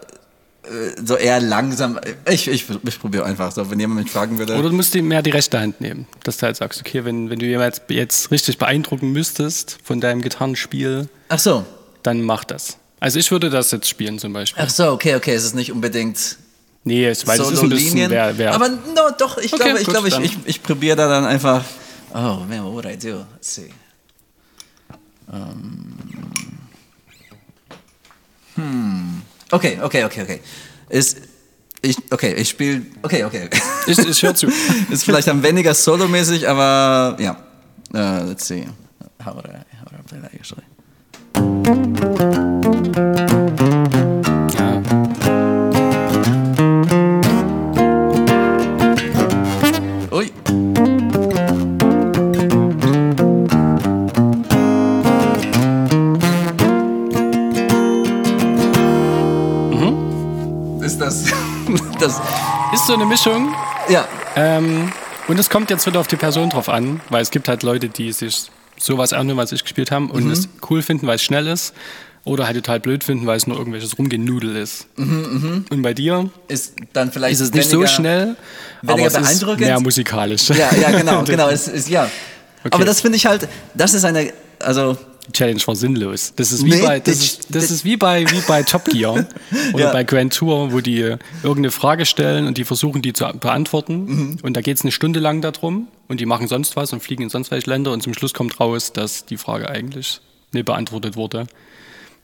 so 1.04 1.16
eher 1.16 1.40
langsam. 1.40 1.98
Ich, 2.30 2.48
ich, 2.48 2.66
ich 2.68 3.00
probiere 3.00 3.24
einfach 3.24 3.52
so, 3.52 3.70
wenn 3.70 3.78
jemand 3.78 4.02
mich 4.02 4.10
fragen 4.10 4.38
würde. 4.38 4.54
Oder 4.56 4.70
du 4.70 4.74
musst 4.74 4.94
dir 4.94 5.02
mehr 5.02 5.22
die 5.22 5.30
rechte 5.30 5.60
Hand 5.60 5.80
nehmen. 5.80 6.06
Dass 6.24 6.38
du 6.38 6.46
halt 6.46 6.56
sagst, 6.56 6.80
okay, 6.80 7.04
wenn, 7.04 7.30
wenn 7.30 7.38
du 7.38 7.46
jemals 7.46 7.82
jetzt 7.88 8.30
richtig 8.30 8.58
beeindrucken 8.58 9.12
müsstest 9.12 9.78
von 9.84 10.00
deinem 10.00 10.22
Gitarrenspiel, 10.22 11.08
Ach 11.28 11.38
so. 11.38 11.64
dann 12.02 12.22
mach 12.22 12.44
das. 12.44 12.78
Also 13.00 13.18
ich 13.18 13.30
würde 13.30 13.50
das 13.50 13.70
jetzt 13.70 13.88
spielen 13.88 14.18
zum 14.18 14.32
Beispiel. 14.32 14.62
Ach 14.64 14.70
so, 14.70 14.90
okay, 14.90 15.14
okay, 15.14 15.34
es 15.34 15.44
ist 15.44 15.54
nicht 15.54 15.72
unbedingt 15.72 16.38
Nee, 16.88 17.10
ich 17.10 17.26
weiß, 17.26 17.38
es 17.38 17.50
ist 17.50 17.62
ein 17.62 17.68
bisschen 17.68 18.10
wer, 18.10 18.38
wer. 18.38 18.54
Aber 18.54 18.70
no, 18.70 19.10
doch, 19.18 19.36
ich 19.36 19.52
Okay, 19.52 19.62
glaube, 19.62 19.78
ich, 19.78 19.84
gut, 19.84 19.94
glaube, 19.94 20.08
ich, 20.08 20.18
ich, 20.20 20.38
ich 20.46 20.62
probiere 20.62 20.96
da 20.96 21.06
dann 21.06 21.26
einfach. 21.26 21.62
Oh 22.14 22.38
man, 22.48 22.64
what 22.64 22.72
would 22.72 22.86
I 22.86 22.96
do? 22.96 23.26
Let's 23.34 23.54
see. 23.54 23.68
Um, 25.30 25.98
hm. 28.54 29.22
Okay, 29.50 29.78
okay, 29.82 30.04
okay, 30.04 30.22
okay. 30.22 30.40
Ist, 30.88 31.18
ich, 31.82 31.98
okay, 32.10 32.32
ich 32.32 32.48
spiele. 32.48 32.86
Okay, 33.02 33.24
okay. 33.24 33.50
ich, 33.86 33.98
ich 33.98 34.22
höre 34.22 34.34
zu. 34.34 34.46
Ist 34.90 35.04
vielleicht 35.04 35.28
dann 35.28 35.42
weniger 35.42 35.74
solomäßig, 35.74 36.48
aber 36.48 37.18
ja. 37.20 37.36
Uh, 37.92 38.24
let's 38.28 38.46
see. 38.46 38.66
How 39.22 39.34
would 39.34 39.44
I, 39.46 39.58
how 39.76 39.84
would 39.90 40.00
I 40.00 40.02
play 40.08 40.20
that 40.22 40.32
usually? 40.32 40.64
Das, 62.00 62.20
Ist 62.72 62.86
so 62.86 62.94
eine 62.94 63.06
Mischung. 63.06 63.54
ja, 63.88 64.06
Ähm, 64.36 64.92
und 65.26 65.38
es 65.38 65.50
kommt 65.50 65.70
jetzt 65.70 65.86
wieder 65.86 66.00
auf 66.00 66.06
die 66.06 66.16
Person 66.16 66.48
drauf 66.50 66.68
an, 66.68 67.00
weil 67.10 67.22
es 67.22 67.30
gibt 67.30 67.48
halt 67.48 67.62
Leute, 67.62 67.88
die 67.88 68.12
sich 68.12 68.50
sowas 68.78 69.12
anhören, 69.12 69.36
was 69.38 69.52
ich 69.52 69.62
gespielt 69.62 69.90
haben 69.90 70.10
und 70.10 70.30
es 70.30 70.48
cool 70.70 70.82
finden, 70.82 71.06
weil 71.06 71.16
es 71.16 71.22
schnell 71.22 71.46
ist. 71.46 71.74
Oder 72.24 72.44
halt 72.46 72.56
total 72.56 72.78
blöd 72.80 73.04
finden, 73.04 73.26
weil 73.26 73.36
es 73.38 73.46
nur 73.46 73.56
irgendwelches 73.56 73.96
Rumgenudel 73.96 74.56
ist. 74.56 74.86
Und 74.96 75.64
bei 75.82 75.94
dir 75.94 76.28
ist 76.48 76.74
dann 76.92 77.10
vielleicht 77.10 77.34
ist 77.34 77.40
es 77.40 77.52
nicht 77.54 77.70
so 77.70 77.78
weniger- 77.78 77.88
schnell, 77.88 78.36
aber 78.86 79.06
es 79.06 79.14
ist 79.14 79.46
mehr 79.58 79.80
musikalisch. 79.80 80.50
Ja, 80.50 80.68
ja, 80.78 80.90
genau, 80.90 81.22
genau, 81.24 81.48
es 81.48 81.68
ist, 81.68 81.88
ja. 81.88 82.10
Aber 82.70 82.84
das 82.84 83.00
finde 83.00 83.16
ich 83.16 83.24
halt, 83.24 83.48
das 83.74 83.94
ist 83.94 84.04
eine, 84.04 84.32
also, 84.58 84.98
Challenge 85.32 85.60
war 85.66 85.76
sinnlos. 85.76 86.32
Das 86.36 86.52
ist 86.52 86.64
wie 86.64 86.70
Nee, 86.70 86.82
bei, 86.82 87.00
das, 87.00 87.18
das- 87.18 87.24
ist, 87.24 87.46
das 87.54 87.70
ist 87.70 87.84
wie 87.84 87.96
bei, 87.96 88.24
wie 88.30 88.40
bei 88.46 88.62
Top 88.62 88.84
Gear 88.86 89.26
oder 89.74 89.84
Ja. 89.86 89.92
bei 89.92 90.04
Grand 90.04 90.34
Tour, 90.34 90.72
wo 90.72 90.80
die 90.80 90.98
irgendeine 91.42 91.70
Frage 91.70 92.06
stellen 92.06 92.46
und 92.46 92.58
die 92.58 92.64
versuchen, 92.64 93.02
die 93.02 93.12
zu 93.12 93.24
beantworten. 93.40 94.04
Mhm. 94.04 94.38
Und 94.42 94.56
da 94.56 94.60
geht 94.60 94.76
es 94.76 94.82
eine 94.82 94.92
Stunde 94.92 95.20
lang 95.20 95.40
darum 95.40 95.88
und 96.08 96.20
die 96.20 96.26
machen 96.26 96.48
sonst 96.48 96.76
was 96.76 96.92
und 96.92 97.02
fliegen 97.02 97.22
in 97.24 97.30
sonst 97.30 97.50
welche 97.50 97.68
Länder 97.70 97.92
und 97.92 98.02
zum 98.02 98.14
Schluss 98.14 98.34
kommt 98.34 98.58
raus, 98.60 98.92
dass 98.92 99.26
die 99.26 99.36
Frage 99.36 99.68
eigentlich 99.68 100.20
nicht 100.52 100.64
beantwortet 100.66 101.16
wurde. 101.16 101.46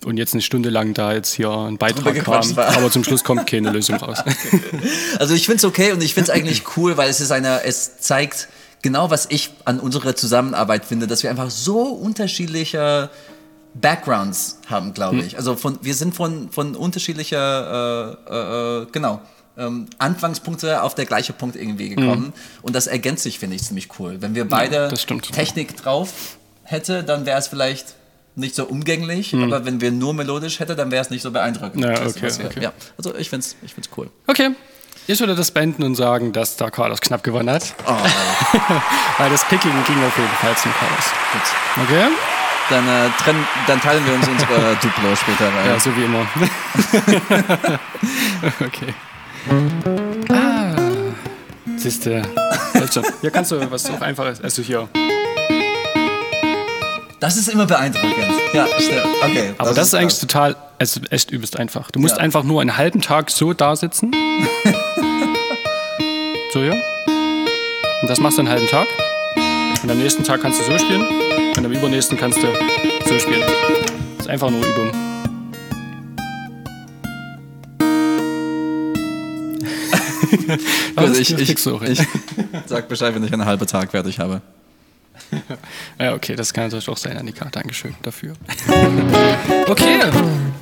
Und 0.04 0.18
jetzt 0.18 0.34
eine 0.34 0.42
Stunde 0.42 0.68
lang 0.68 0.92
da 0.92 1.14
jetzt 1.14 1.32
hier 1.34 1.50
ein 1.50 1.78
Beitrag 1.78 2.14
kam, 2.24 2.56
war. 2.56 2.76
aber 2.76 2.90
zum 2.90 3.04
Schluss 3.04 3.24
kommt 3.24 3.46
keine 3.46 3.70
Lösung 3.72 3.96
raus. 3.96 4.18
also 5.18 5.34
ich 5.34 5.46
finde 5.46 5.58
es 5.58 5.64
okay 5.64 5.92
und 5.92 6.02
ich 6.02 6.12
finde 6.14 6.30
es 6.30 6.36
eigentlich 6.36 6.62
cool, 6.76 6.96
weil 6.96 7.08
es 7.08 7.20
ist 7.20 7.30
eine, 7.30 7.62
es 7.64 7.98
zeigt 7.98 8.48
genau, 8.84 9.10
was 9.10 9.26
ich 9.30 9.50
an 9.64 9.80
unserer 9.80 10.14
Zusammenarbeit 10.14 10.84
finde, 10.84 11.06
dass 11.06 11.22
wir 11.22 11.30
einfach 11.30 11.50
so 11.50 11.80
unterschiedliche 11.80 13.08
Backgrounds 13.72 14.58
haben, 14.68 14.92
glaube 14.92 15.20
ich. 15.20 15.38
Also 15.38 15.56
von, 15.56 15.78
wir 15.80 15.94
sind 15.94 16.14
von, 16.14 16.50
von 16.50 16.76
unterschiedlicher, 16.76 18.18
äh, 18.28 18.34
äh, 18.34 18.82
äh, 18.82 18.86
genau, 18.92 19.22
ähm, 19.56 19.86
Anfangspunkte 19.96 20.82
auf 20.82 20.94
der 20.94 21.06
gleiche 21.06 21.32
Punkt 21.32 21.56
irgendwie 21.56 21.88
gekommen. 21.88 22.34
Und 22.60 22.76
das 22.76 22.86
ergänzt 22.86 23.22
sich, 23.22 23.38
finde 23.38 23.56
ich, 23.56 23.62
ziemlich 23.62 23.88
cool. 23.98 24.18
Wenn 24.20 24.34
wir 24.34 24.46
beide 24.46 24.94
stimmt. 24.96 25.32
Technik 25.32 25.78
drauf 25.78 26.36
hätte, 26.64 27.02
dann 27.02 27.24
wäre 27.24 27.38
es 27.38 27.48
vielleicht 27.48 27.94
nicht 28.36 28.54
so 28.54 28.64
umgänglich, 28.66 29.32
aber 29.32 29.64
wenn 29.64 29.80
wir 29.80 29.92
nur 29.92 30.12
melodisch 30.12 30.60
hätte, 30.60 30.76
dann 30.76 30.90
wäre 30.90 31.02
es 31.02 31.08
nicht 31.08 31.22
so 31.22 31.30
beeindruckend. 31.30 31.84
Ja, 31.84 32.06
okay, 32.06 32.30
okay. 32.44 32.62
ja. 32.62 32.72
Also 32.98 33.14
ich 33.14 33.30
finde 33.30 33.46
es 33.46 33.56
ich 33.62 33.72
find's 33.72 33.88
cool. 33.96 34.10
Okay. 34.26 34.50
Ich 35.06 35.20
würde 35.20 35.34
das 35.34 35.50
beenden 35.50 35.82
und 35.82 35.94
sagen, 35.96 36.32
dass 36.32 36.56
da 36.56 36.70
Carlos 36.70 36.98
knapp 37.00 37.22
gewonnen 37.22 37.50
hat. 37.50 37.74
Oh, 37.86 37.92
Weil 39.18 39.28
das 39.30 39.44
Picking 39.44 39.70
ging 39.86 40.02
auf 40.02 40.16
jeden 40.16 40.30
Fall 40.40 40.56
zum 40.56 40.72
Carlos. 40.72 41.04
gut. 41.32 41.42
Okay? 41.84 42.06
Dann, 42.70 42.88
äh, 42.88 43.10
trennen, 43.22 43.46
dann 43.66 43.78
teilen 43.82 44.02
wir 44.06 44.14
uns 44.14 44.26
unsere 44.26 44.74
Duplo 44.82 45.14
später. 45.14 45.52
Weil 45.54 45.66
Ja, 45.66 45.78
so 45.78 45.94
wie 45.94 46.04
immer. 46.04 46.24
okay. 48.66 48.94
Ah. 50.30 50.74
Siehste. 51.76 52.22
Also, 52.72 53.02
hier 53.20 53.30
kannst 53.30 53.52
du 53.52 53.70
was 53.70 53.84
auch 53.90 54.00
einfaches. 54.00 54.40
Also 54.40 54.62
hier. 54.62 54.88
Das 57.20 57.36
ist 57.36 57.48
immer 57.48 57.66
beeindruckend. 57.66 58.12
Ja, 58.52 58.66
stimmt. 58.78 59.00
Okay. 59.22 59.54
Aber 59.58 59.72
das, 59.72 59.88
ist 59.88 59.94
eigentlich 59.94 60.18
total, 60.20 60.56
also 60.78 61.00
echt 61.10 61.30
übelst 61.30 61.58
einfach. 61.58 61.90
Du 61.90 62.00
musst 62.00 62.16
Ja. 62.16 62.22
einfach 62.22 62.42
nur 62.42 62.60
einen 62.60 62.76
halben 62.76 63.00
Tag 63.00 63.30
so 63.30 63.52
da 63.52 63.76
sitzen. 63.76 64.12
so 66.52 66.60
hier. 66.60 66.80
Und 68.02 68.08
das 68.10 68.20
machst 68.20 68.36
du 68.38 68.42
einen 68.42 68.50
halben 68.50 68.66
Tag. 68.66 68.86
Und 69.82 69.90
am 69.90 69.98
nächsten 69.98 70.24
Tag 70.24 70.42
kannst 70.42 70.60
du 70.60 70.64
so 70.64 70.78
spielen. 70.78 71.04
Und 71.56 71.64
am 71.64 71.72
übernächsten 71.72 72.18
kannst 72.18 72.42
du 72.42 72.48
so 73.08 73.18
spielen. 73.18 73.42
Das 74.16 74.26
ist 74.26 74.28
einfach 74.30 74.50
nur 74.50 74.64
Übung. 74.64 74.90
Das 80.96 81.18
ich, 81.18 81.32
ich, 81.38 81.50
ich 81.50 81.58
sag 82.66 82.88
Bescheid, 82.88 83.14
wenn 83.14 83.24
ich 83.24 83.32
einen 83.32 83.44
halben 83.44 83.66
Tag 83.66 83.90
fertig 83.92 84.18
habe. 84.18 84.40
Ja, 85.98 86.14
okay, 86.14 86.36
das 86.36 86.52
kann 86.52 86.64
natürlich 86.64 86.88
auch 86.88 86.96
sein, 86.96 87.16
Annika. 87.16 87.46
Dankeschön 87.46 87.94
dafür. 88.02 88.34
okay, 89.68 90.00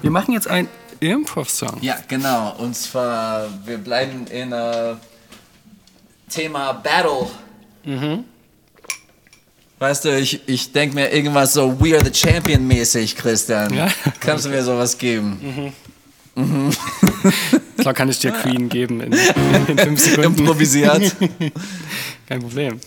wir 0.00 0.10
machen 0.10 0.34
jetzt 0.34 0.48
einen 0.48 0.68
Improv-Song. 1.00 1.78
Ja, 1.80 1.96
genau. 2.06 2.54
Und 2.58 2.76
zwar, 2.76 3.48
wir 3.64 3.78
bleiben 3.78 4.26
in 4.26 4.52
äh, 4.52 4.94
Thema 6.28 6.72
Battle. 6.72 7.28
Mhm. 7.84 8.24
Weißt 9.78 10.04
du, 10.04 10.16
ich, 10.16 10.40
ich 10.46 10.70
denke 10.70 10.94
mir 10.94 11.12
irgendwas 11.12 11.54
so 11.54 11.80
We 11.80 11.96
Are 11.96 12.04
the 12.04 12.14
Champion 12.14 12.66
mäßig, 12.68 13.16
Christian. 13.16 13.74
Ja. 13.74 13.88
Kannst 14.20 14.44
du 14.44 14.50
mir 14.50 14.62
sowas 14.62 14.96
geben? 14.96 15.72
Klar 17.78 17.92
kann 17.92 18.08
ich 18.08 18.20
dir 18.20 18.30
Queen 18.30 18.68
geben 18.68 19.00
in, 19.00 19.12
in 19.12 19.78
fünf 19.78 20.00
Sekunden. 20.00 20.38
Improvisiert. 20.38 21.16
Kein 22.28 22.40
Problem. 22.40 22.80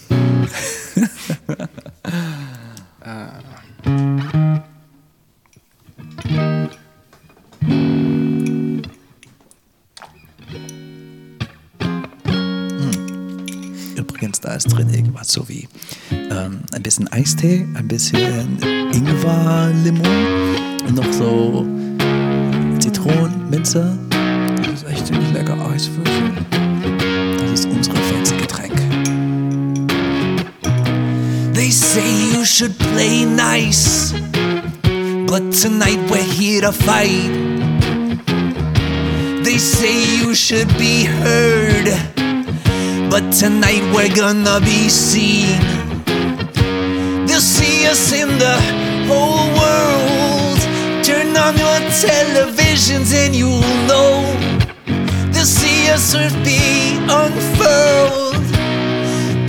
Übrigens, 13.97 14.39
da 14.39 14.53
ist 14.53 14.67
drin 14.67 14.89
irgendwas 14.93 15.31
so 15.31 15.47
wie 15.49 15.67
ähm, 16.11 16.61
ein 16.73 16.83
bisschen 16.83 17.07
Eistee, 17.11 17.67
ein 17.73 17.87
bisschen 17.87 18.57
Ingwer-Limon 18.93 20.05
und 20.87 20.95
noch 20.95 21.11
so 21.11 21.65
Zitronen, 22.79 23.49
Minze. 23.49 23.97
Das 24.57 24.83
ist 24.83 24.89
echt 24.89 25.07
ziemlich 25.07 25.31
lecker 25.33 25.57
Eiswürfel. 25.69 26.54
Say 31.95 32.35
you 32.35 32.43
should 32.43 32.77
play 32.91 33.23
nice, 33.23 34.11
but 35.31 35.43
tonight 35.53 36.01
we're 36.11 36.29
here 36.39 36.59
to 36.59 36.73
fight. 36.73 37.31
They 39.45 39.57
say 39.57 39.95
you 40.19 40.35
should 40.35 40.67
be 40.77 41.05
heard, 41.05 41.87
but 43.09 43.23
tonight 43.31 43.83
we're 43.95 44.13
gonna 44.13 44.59
be 44.59 44.89
seen. 44.89 45.55
They'll 47.27 47.47
see 47.57 47.87
us 47.87 48.11
in 48.11 48.29
the 48.43 48.57
whole 49.07 49.47
world. 49.61 50.59
Turn 51.07 51.31
on 51.45 51.53
your 51.63 51.79
televisions 52.03 53.15
and 53.15 53.33
you'll 53.33 53.71
know. 53.87 54.19
They'll 55.31 55.53
see 55.61 55.89
us 55.95 56.13
earth 56.13 56.35
be 56.43 56.99
unfurled. 57.07 58.24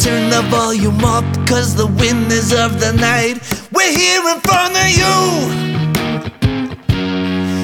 Turn 0.07 0.31
the 0.31 0.43
volume 0.43 1.05
up, 1.05 1.25
cause 1.49 1.75
the 1.75 1.89
winners 1.89 2.53
of 2.53 2.79
the 2.79 2.93
night, 2.93 3.43
we're 3.73 3.91
here 3.91 4.23
in 4.29 4.39
front 4.39 4.77
of 4.77 4.89
you. 5.01 5.17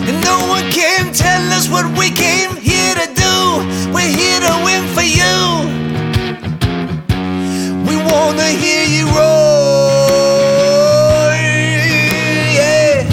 And 0.09 0.20
no 0.24 0.48
one 0.48 0.68
can 0.72 1.12
tell 1.14 1.40
us 1.52 1.68
what 1.70 1.87
we 1.96 2.11
came 2.11 2.57
here 2.57 2.96
to 2.96 3.07
do. 3.14 3.62
We're 3.94 4.11
here 4.11 4.40
to 4.40 4.55
win 4.66 4.83
for 4.92 5.07
you. 5.20 5.38
We 7.88 7.94
wanna 8.11 8.48
hear 8.48 8.87
you 8.87 9.07
roar. 9.07 10.11
Yeah. 12.59 13.07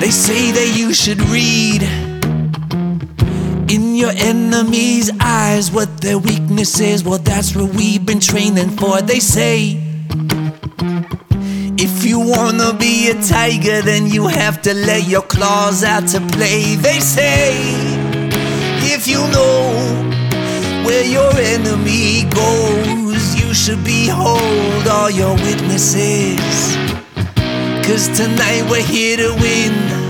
They 0.00 0.10
say 0.10 0.50
that 0.50 0.72
you 0.74 0.92
should 0.92 1.22
read 1.28 2.13
your 3.96 4.12
enemy's 4.14 5.10
eyes 5.20 5.70
what 5.70 6.00
their 6.00 6.18
weakness 6.18 6.80
is. 6.80 7.04
Well, 7.04 7.18
that's 7.18 7.54
what 7.54 7.74
we've 7.74 8.04
been 8.04 8.20
training 8.20 8.70
for. 8.70 9.02
They 9.02 9.20
say 9.20 9.80
if 11.76 12.04
you 12.04 12.20
wanna 12.20 12.72
be 12.74 13.10
a 13.10 13.22
tiger, 13.22 13.82
then 13.82 14.06
you 14.06 14.26
have 14.26 14.62
to 14.62 14.74
let 14.74 15.08
your 15.08 15.22
claws 15.22 15.82
out 15.84 16.06
to 16.08 16.20
play. 16.20 16.76
They 16.76 17.00
say 17.00 17.56
if 18.94 19.06
you 19.08 19.18
know 19.36 19.72
where 20.86 21.04
your 21.04 21.32
enemy 21.36 22.24
goes, 22.30 23.34
you 23.34 23.52
should 23.54 23.82
behold 23.84 24.86
all 24.88 25.10
your 25.10 25.34
witnesses. 25.34 26.76
Cause 27.86 28.08
tonight 28.16 28.64
we're 28.70 28.82
here 28.82 29.16
to 29.16 29.34
win. 29.40 30.03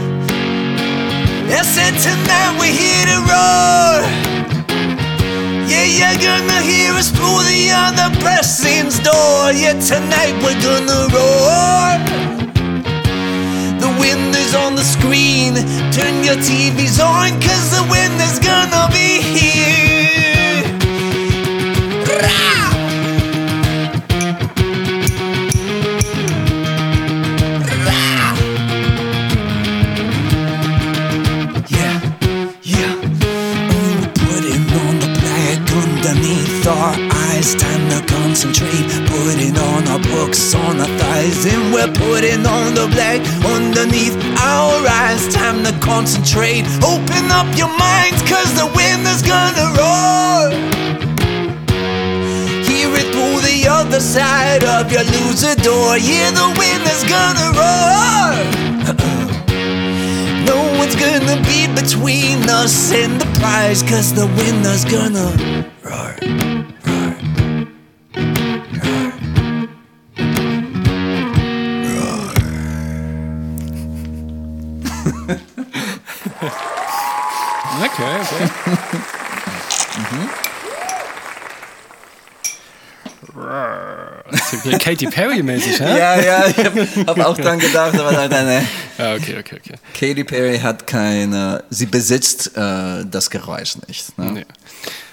I 1.57 1.63
said 1.63 1.95
tonight 2.03 2.59
we're 2.59 2.75
here 2.75 3.07
to 3.15 3.19
roar. 3.31 4.03
Yeah, 5.71 5.87
you're 5.87 6.19
gonna 6.19 6.61
hear 6.63 6.93
us 6.95 7.11
through 7.11 7.43
the 7.47 7.71
other 7.71 8.11
pressing's 8.19 8.99
door. 8.99 9.53
Yeah, 9.55 9.79
tonight 9.79 10.35
we're 10.43 10.59
gonna 10.59 11.07
roar. 11.15 11.87
The 13.79 13.91
winner's 14.01 14.55
on 14.57 14.75
the 14.75 14.83
screen. 14.83 15.55
Turn 15.95 16.25
your 16.25 16.37
TVs 16.43 16.99
on, 16.99 17.41
cause 17.41 17.71
the 17.71 17.87
winner's 17.89 18.41
gonna 18.41 18.89
be 18.91 19.23
here. 19.23 20.34
Concentrate. 38.35 38.91
Putting 39.07 39.57
on 39.57 39.87
our 39.87 40.01
books 40.11 40.57
on 40.57 40.81
our 40.81 40.91
thighs. 40.99 41.47
And 41.47 41.73
we're 41.73 41.93
putting 41.93 42.45
on 42.45 42.75
the 42.75 42.89
black 42.91 43.21
underneath 43.47 44.17
our 44.43 44.75
eyes. 45.03 45.33
Time 45.33 45.63
to 45.63 45.73
concentrate. 45.79 46.67
Open 46.83 47.31
up 47.31 47.47
your 47.57 47.71
minds, 47.79 48.21
cause 48.27 48.51
the 48.59 48.67
winner's 48.75 49.23
gonna 49.23 49.67
roar. 49.79 50.51
Hear 52.67 52.91
it 53.01 53.09
through 53.15 53.39
the 53.47 53.69
other 53.71 54.01
side 54.01 54.65
of 54.65 54.91
your 54.91 55.05
loser 55.15 55.55
door. 55.63 55.97
Yeah, 55.97 56.33
the 56.33 56.49
wind 56.59 56.83
winner's 56.83 57.05
gonna 57.07 57.49
roar. 57.55 58.35
Uh-uh. 58.91 59.27
No 60.51 60.59
one's 60.81 60.97
gonna 60.97 61.39
be 61.47 61.69
between 61.73 62.51
us 62.51 62.91
and 62.93 63.21
the 63.21 63.27
prize, 63.39 63.83
cause 63.85 64.13
the 64.13 64.27
winner's 64.27 64.85
gonna 64.85 65.31
roar, 65.85 66.54
Okay, 78.25 78.51
okay. 78.71 80.29
Das 84.31 84.53
ist 84.53 84.65
ja 84.65 84.79
Katy 84.79 85.07
Perry-mäßig, 85.07 85.81
hä? 85.81 85.99
Ja, 85.99 86.21
ja, 86.21 86.47
ich 86.47 86.59
habe 86.59 86.87
hab 87.07 87.19
auch 87.21 87.37
dran 87.37 87.59
gedacht, 87.59 87.99
aber 87.99 88.13
leider 88.13 88.43
ne. 88.43 88.65
Ja, 88.99 89.15
okay, 89.15 89.37
okay, 89.39 89.59
okay. 89.61 89.75
Katy 89.93 90.25
Perry 90.25 90.59
hat 90.59 90.87
keine, 90.87 91.65
sie 91.71 91.87
besitzt 91.87 92.57
äh, 92.57 93.05
das 93.05 93.31
Geräusch 93.31 93.77
nicht. 93.89 94.17
Ne? 94.19 94.33
Nee. 94.33 94.45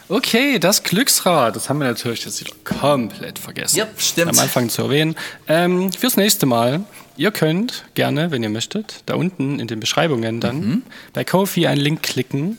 Okay, 0.09 0.59
das 0.59 0.83
Glücksrad, 0.83 1.55
das 1.55 1.69
haben 1.69 1.79
wir 1.79 1.87
natürlich 1.87 2.25
jetzt 2.25 2.41
wieder 2.41 2.51
komplett 2.65 3.39
vergessen. 3.39 3.77
Ja, 3.77 3.87
stimmt. 3.97 4.31
Am 4.31 4.39
Anfang 4.39 4.69
zu 4.69 4.83
erwähnen. 4.83 5.15
Ähm, 5.47 5.91
fürs 5.93 6.17
nächste 6.17 6.45
Mal, 6.45 6.81
ihr 7.15 7.31
könnt 7.31 7.85
gerne, 7.93 8.29
wenn 8.31 8.43
ihr 8.43 8.49
möchtet, 8.49 9.03
da 9.05 9.15
unten 9.15 9.59
in 9.59 9.67
den 9.67 9.79
Beschreibungen 9.79 10.39
dann 10.41 10.59
Mhm. 10.59 10.81
bei 11.13 11.23
Kofi 11.23 11.65
einen 11.67 11.79
Link 11.81 12.03
klicken 12.03 12.57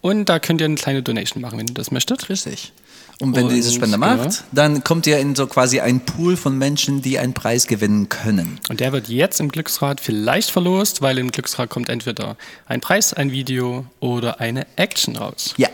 und 0.00 0.28
da 0.28 0.38
könnt 0.38 0.60
ihr 0.60 0.66
eine 0.66 0.76
kleine 0.76 1.02
Donation 1.02 1.40
machen, 1.42 1.58
wenn 1.58 1.68
ihr 1.68 1.74
das 1.74 1.90
möchtet. 1.90 2.28
Richtig. 2.28 2.72
Und 3.20 3.34
wenn 3.34 3.48
ihr 3.48 3.54
diese 3.54 3.70
Und, 3.70 3.74
Spende 3.74 3.98
genau. 3.98 4.16
macht, 4.16 4.44
dann 4.52 4.84
kommt 4.84 5.06
ihr 5.08 5.18
in 5.18 5.34
so 5.34 5.48
quasi 5.48 5.80
einen 5.80 6.00
Pool 6.00 6.36
von 6.36 6.56
Menschen, 6.56 7.02
die 7.02 7.18
einen 7.18 7.34
Preis 7.34 7.66
gewinnen 7.66 8.08
können. 8.08 8.60
Und 8.68 8.78
der 8.78 8.92
wird 8.92 9.08
jetzt 9.08 9.40
im 9.40 9.48
Glücksrad 9.48 10.00
vielleicht 10.00 10.50
verlost, 10.52 11.02
weil 11.02 11.18
im 11.18 11.32
Glücksrad 11.32 11.68
kommt 11.68 11.88
entweder 11.88 12.36
ein 12.66 12.80
Preis, 12.80 13.12
ein 13.12 13.32
Video 13.32 13.86
oder 13.98 14.40
eine 14.40 14.66
Action 14.76 15.16
raus. 15.16 15.54
Ja. 15.56 15.68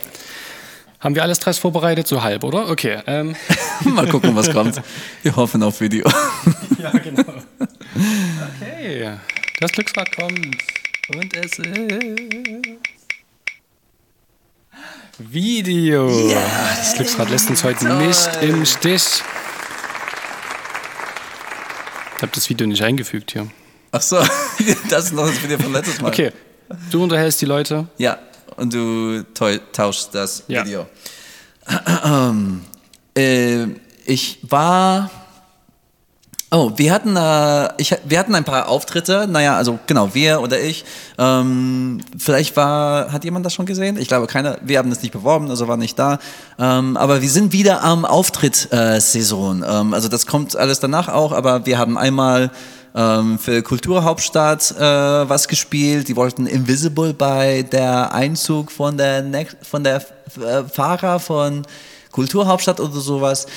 Haben 1.00 1.14
wir 1.14 1.22
alles 1.22 1.37
Stress 1.37 1.58
vorbereitet? 1.58 2.06
So 2.06 2.22
halb, 2.22 2.44
oder? 2.44 2.70
Okay. 2.70 3.02
Ähm. 3.06 3.37
Mal 3.84 4.08
gucken, 4.08 4.34
was 4.34 4.50
kommt. 4.50 4.80
Wir 5.22 5.37
hoffen 5.37 5.62
auf 5.62 5.80
Video. 5.80 6.08
Ja, 6.78 6.90
genau. 6.90 7.22
Okay, 8.60 9.16
das 9.60 9.72
Glücksrad 9.72 10.14
kommt. 10.16 10.56
Und 11.14 11.37
es 11.37 11.58
ist. 11.58 12.93
Video. 15.18 16.08
Das 16.76 16.94
Glücksrad 16.94 17.30
lässt 17.30 17.48
uns 17.50 17.62
heute 17.64 17.87
nicht 17.88 18.28
im 18.42 18.64
Stich. 18.66 19.22
Ich 22.16 22.22
habe 22.22 22.32
das 22.34 22.48
Video 22.48 22.66
nicht 22.66 22.82
eingefügt 22.82 23.32
hier. 23.32 23.48
Ach 23.92 24.00
so, 24.02 24.16
das 24.90 25.06
ist 25.06 25.12
noch 25.12 25.26
das 25.26 25.42
Video 25.42 25.58
von 25.58 25.72
letztes 25.72 26.00
Mal. 26.00 26.08
Okay, 26.08 26.32
du 26.90 27.02
unterhältst 27.02 27.40
die 27.40 27.46
Leute. 27.46 27.87
Ja, 27.98 28.18
und 28.56 28.72
du 28.72 29.22
tau- 29.34 29.58
tauschst 29.72 30.14
das 30.14 30.42
Ja. 30.48 30.64
Video. 30.64 30.87
äh, 33.16 33.66
ich 34.06 34.38
war. 34.42 35.10
Oh, 36.54 36.70
wir 36.76 36.92
hatten, 36.92 37.16
äh, 37.16 37.68
ich, 37.78 37.96
wir 38.04 38.16
hatten 38.16 38.32
ein 38.32 38.44
paar 38.44 38.68
Auftritte. 38.68 39.26
Naja, 39.28 39.56
also 39.56 39.80
genau, 39.88 40.14
wir 40.14 40.40
oder 40.40 40.60
ich. 40.60 40.84
Ähm, 41.18 42.00
vielleicht 42.16 42.56
war, 42.56 43.11
hat 43.11 43.24
jemand 43.24 43.44
das 43.44 43.55
schon 43.55 43.66
gesehen? 43.66 43.98
Ich 43.98 44.07
glaube, 44.07 44.28
keiner. 44.28 44.59
Wir 44.62 44.78
haben 44.78 44.88
das 44.88 45.02
nicht 45.02 45.11
beworben, 45.11 45.50
also 45.50 45.66
war 45.66 45.76
nicht 45.76 45.98
da. 45.98 46.20
Ähm, 46.57 46.96
aber 46.96 47.22
wir 47.22 47.28
sind 47.28 47.52
wieder 47.52 47.82
am 47.82 48.05
Auftritt-Saison. 48.05 49.64
ähm, 49.68 49.94
also 49.94 50.07
das 50.07 50.28
kommt 50.28 50.55
alles 50.55 50.78
danach 50.78 51.09
auch, 51.09 51.32
aber 51.32 51.66
wir 51.66 51.76
haben 51.76 51.98
einmal 51.98 52.52
ähm, 52.94 53.40
für 53.40 53.61
Kulturhauptstadt 53.64 54.76
äh, 54.78 55.28
was 55.28 55.48
gespielt. 55.48 56.07
Die 56.07 56.14
wollten 56.14 56.46
Invisible 56.46 57.14
bei 57.14 57.62
der 57.62 58.14
Einzug 58.14 58.70
von 58.70 58.96
der, 58.96 59.22
Next, 59.22 59.57
von 59.62 59.82
der 59.82 59.96
äh, 59.96 60.62
Fahrer 60.72 61.18
von 61.18 61.66
Kulturhauptstadt 62.12 62.78
oder 62.78 63.00
sowas. 63.00 63.48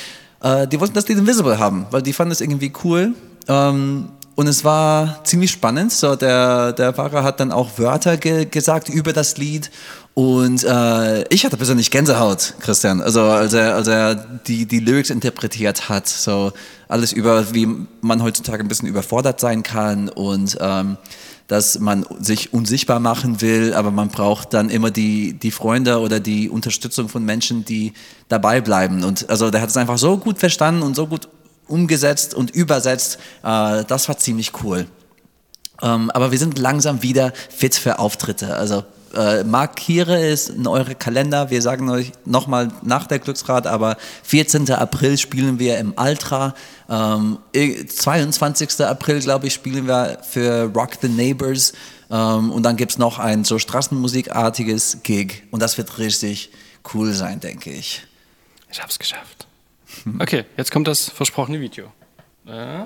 Äh, 0.41 0.67
die 0.67 0.79
wollten 0.79 0.93
das 0.93 1.07
Lied 1.07 1.17
Invisible 1.17 1.59
haben, 1.59 1.87
weil 1.91 2.01
die 2.01 2.13
fanden 2.13 2.31
es 2.31 2.41
irgendwie 2.41 2.71
cool. 2.83 3.13
Ähm, 3.47 4.09
und 4.37 4.45
es 4.45 4.63
war 4.63 5.23
ziemlich 5.23 5.49
spannend. 5.49 5.91
So, 5.91 6.15
der, 6.15 6.71
der 6.71 6.93
Fahrer 6.93 7.23
hat 7.23 7.39
dann 7.39 7.51
auch 7.51 7.79
Wörter 7.79 8.17
ge 8.17 8.45
gesagt 8.45 8.87
über 8.87 9.11
das 9.11 9.37
Lied. 9.37 9.71
Und 10.13 10.63
äh, 10.63 11.23
ich 11.33 11.43
hatte 11.43 11.57
persönlich 11.57 11.89
Gänsehaut, 11.89 12.53
Christian. 12.59 13.01
Also 13.01 13.21
als 13.21 13.53
er, 13.53 13.73
als 13.73 13.87
er 13.87 14.13
die, 14.13 14.67
die 14.67 14.79
Lyrics 14.79 15.09
interpretiert 15.09 15.89
hat, 15.89 16.07
so 16.07 16.53
alles 16.87 17.13
über, 17.13 17.51
wie 17.55 17.67
man 18.01 18.21
heutzutage 18.21 18.63
ein 18.63 18.67
bisschen 18.67 18.87
überfordert 18.87 19.39
sein 19.39 19.63
kann 19.63 20.07
und 20.07 20.55
ähm, 20.61 20.97
dass 21.47 21.79
man 21.79 22.05
sich 22.19 22.53
unsichtbar 22.53 22.99
machen 22.99 23.41
will, 23.41 23.73
aber 23.73 23.89
man 23.89 24.09
braucht 24.09 24.53
dann 24.53 24.69
immer 24.69 24.91
die, 24.91 25.33
die 25.33 25.51
Freunde 25.51 25.99
oder 25.99 26.19
die 26.19 26.47
Unterstützung 26.49 27.09
von 27.09 27.25
Menschen, 27.25 27.65
die 27.65 27.93
dabei 28.27 28.61
bleiben. 28.61 29.03
Und 29.03 29.29
also 29.29 29.49
der 29.49 29.61
hat 29.61 29.69
es 29.69 29.77
einfach 29.77 29.97
so 29.97 30.17
gut 30.17 30.37
verstanden 30.37 30.83
und 30.83 30.95
so 30.95 31.07
gut 31.07 31.27
umgesetzt 31.67 32.33
und 32.33 32.51
übersetzt. 32.51 33.19
Äh, 33.43 33.83
das 33.85 34.07
war 34.07 34.17
ziemlich 34.17 34.51
cool. 34.63 34.87
Ähm, 35.81 36.09
aber 36.11 36.31
wir 36.31 36.39
sind 36.39 36.57
langsam 36.57 37.03
wieder 37.03 37.33
fit 37.49 37.75
für 37.75 37.99
Auftritte. 37.99 38.55
Also 38.55 38.83
äh, 39.15 39.43
markiere 39.43 40.21
es 40.21 40.49
in 40.49 40.67
eure 40.67 40.95
Kalender. 40.95 41.49
Wir 41.49 41.61
sagen 41.61 41.89
euch 41.89 42.11
nochmal 42.25 42.69
nach 42.83 43.07
der 43.07 43.19
Glücksrad, 43.19 43.67
aber 43.67 43.97
14. 44.23 44.71
April 44.71 45.17
spielen 45.17 45.59
wir 45.59 45.77
im 45.77 45.97
Altra. 45.97 46.53
Ähm, 46.89 47.37
22. 47.53 48.81
April, 48.81 49.19
glaube 49.19 49.47
ich, 49.47 49.53
spielen 49.53 49.87
wir 49.87 50.19
für 50.29 50.71
Rock 50.73 50.97
the 51.01 51.09
Neighbors. 51.09 51.73
Ähm, 52.09 52.51
und 52.51 52.63
dann 52.63 52.75
gibt 52.75 52.91
es 52.93 52.97
noch 52.97 53.19
ein 53.19 53.43
so 53.43 53.59
Straßenmusikartiges 53.59 54.99
Gig. 55.03 55.43
Und 55.51 55.61
das 55.61 55.77
wird 55.77 55.97
richtig 55.97 56.51
cool 56.93 57.13
sein, 57.13 57.39
denke 57.39 57.71
ich. 57.71 58.03
Ich 58.71 58.81
hab's 58.81 58.99
geschafft. 58.99 59.46
Okay, 60.19 60.45
jetzt 60.57 60.71
kommt 60.71 60.87
das 60.87 61.09
versprochene 61.09 61.59
Video. 61.59 61.85
Äh. 62.45 62.85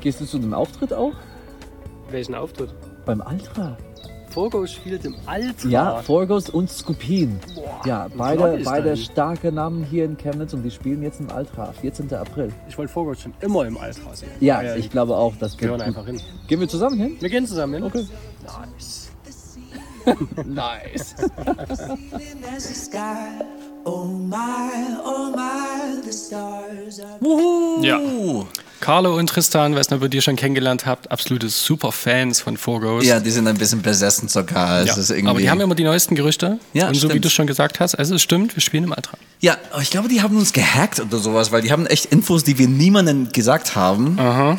Gehst 0.00 0.20
du 0.20 0.26
zu 0.26 0.38
dem 0.38 0.52
Auftritt 0.52 0.92
auch? 0.92 1.14
Welchen 2.10 2.34
Auftritt? 2.34 2.74
Beim 3.06 3.20
Altra? 3.22 3.76
Forgo 4.28 4.66
spielt 4.66 5.04
im 5.04 5.14
Alter. 5.26 5.68
Ja, 5.68 6.02
Forgos 6.02 6.50
und 6.50 6.68
Skupin. 6.68 7.38
ja, 7.84 8.08
wie 8.12 8.16
beide, 8.18 8.60
beide 8.64 8.96
starke 8.96 9.52
Namen 9.52 9.84
hier 9.84 10.04
in 10.04 10.16
Chemnitz 10.16 10.52
und 10.52 10.64
die 10.64 10.72
spielen 10.72 11.02
jetzt 11.04 11.20
im 11.20 11.30
Altra, 11.30 11.72
14. 11.72 12.12
April. 12.14 12.52
Ich 12.68 12.76
wollte 12.76 12.92
Forgo 12.92 13.14
schon 13.14 13.32
immer 13.40 13.64
im 13.64 13.78
Alter 13.78 14.00
sehen. 14.14 14.28
Ja, 14.40 14.60
Ja, 14.60 14.74
ich 14.74 14.90
glaube 14.90 15.16
auch, 15.16 15.36
das 15.36 15.52
Wir 15.52 15.58
geht 15.60 15.68
hören 15.68 15.78
gut. 15.78 15.86
einfach 15.86 16.06
hin. 16.06 16.20
Gehen 16.48 16.58
wir 16.60 16.68
zusammen 16.68 16.98
hin? 16.98 17.16
Wir 17.20 17.28
gehen 17.30 17.46
zusammen 17.46 17.74
hin. 17.74 17.84
Okay. 17.84 18.04
Nice. 18.44 19.00
Nice. 20.44 21.14
As 22.54 22.68
the 22.68 22.74
sky, 22.74 23.42
oh 23.86 24.04
my, 24.04 24.98
oh 25.02 25.32
my, 25.34 26.02
the 26.04 26.12
stars 26.12 27.00
are. 27.00 27.18
Ja. 27.82 27.98
Carlo 28.80 29.16
und 29.16 29.28
Tristan, 29.28 29.72
wer 29.72 29.80
es 29.80 29.88
noch 29.88 30.00
bei 30.00 30.08
dir 30.08 30.20
schon 30.20 30.36
kennengelernt 30.36 30.84
habt, 30.84 31.10
absolute 31.10 31.48
super 31.48 31.90
Fans 31.90 32.42
von 32.42 32.58
Forgos. 32.58 33.06
Ja, 33.06 33.18
die 33.18 33.30
sind 33.30 33.48
ein 33.48 33.56
bisschen 33.56 33.80
besessen 33.80 34.28
sogar. 34.28 34.80
Es 34.82 34.88
Ja. 34.88 34.96
ist 34.96 35.08
irgendwie 35.10 35.28
Aber 35.30 35.40
die 35.40 35.48
haben 35.48 35.60
immer 35.62 35.74
die 35.74 35.84
neuesten 35.84 36.14
Gerüchte. 36.16 36.58
Ja, 36.74 36.88
und 36.88 36.94
so 36.96 37.08
wie 37.08 37.12
stimmt. 37.12 37.24
du 37.24 37.30
schon 37.30 37.46
gesagt 37.46 37.80
hast, 37.80 37.94
also 37.94 38.16
es 38.16 38.22
stimmt, 38.22 38.54
wir 38.54 38.60
spielen 38.60 38.84
im 38.84 38.92
Altra. 38.92 39.16
Ja, 39.40 39.56
ich 39.80 39.88
glaube, 39.90 40.08
die 40.08 40.20
haben 40.20 40.36
uns 40.36 40.52
gehackt 40.52 41.00
oder 41.00 41.16
sowas, 41.16 41.50
weil 41.50 41.62
die 41.62 41.72
haben 41.72 41.86
echt 41.86 42.04
Infos, 42.06 42.44
die 42.44 42.58
wir 42.58 42.68
niemandem 42.68 43.30
gesagt 43.32 43.74
haben. 43.74 44.18
Aha. 44.18 44.58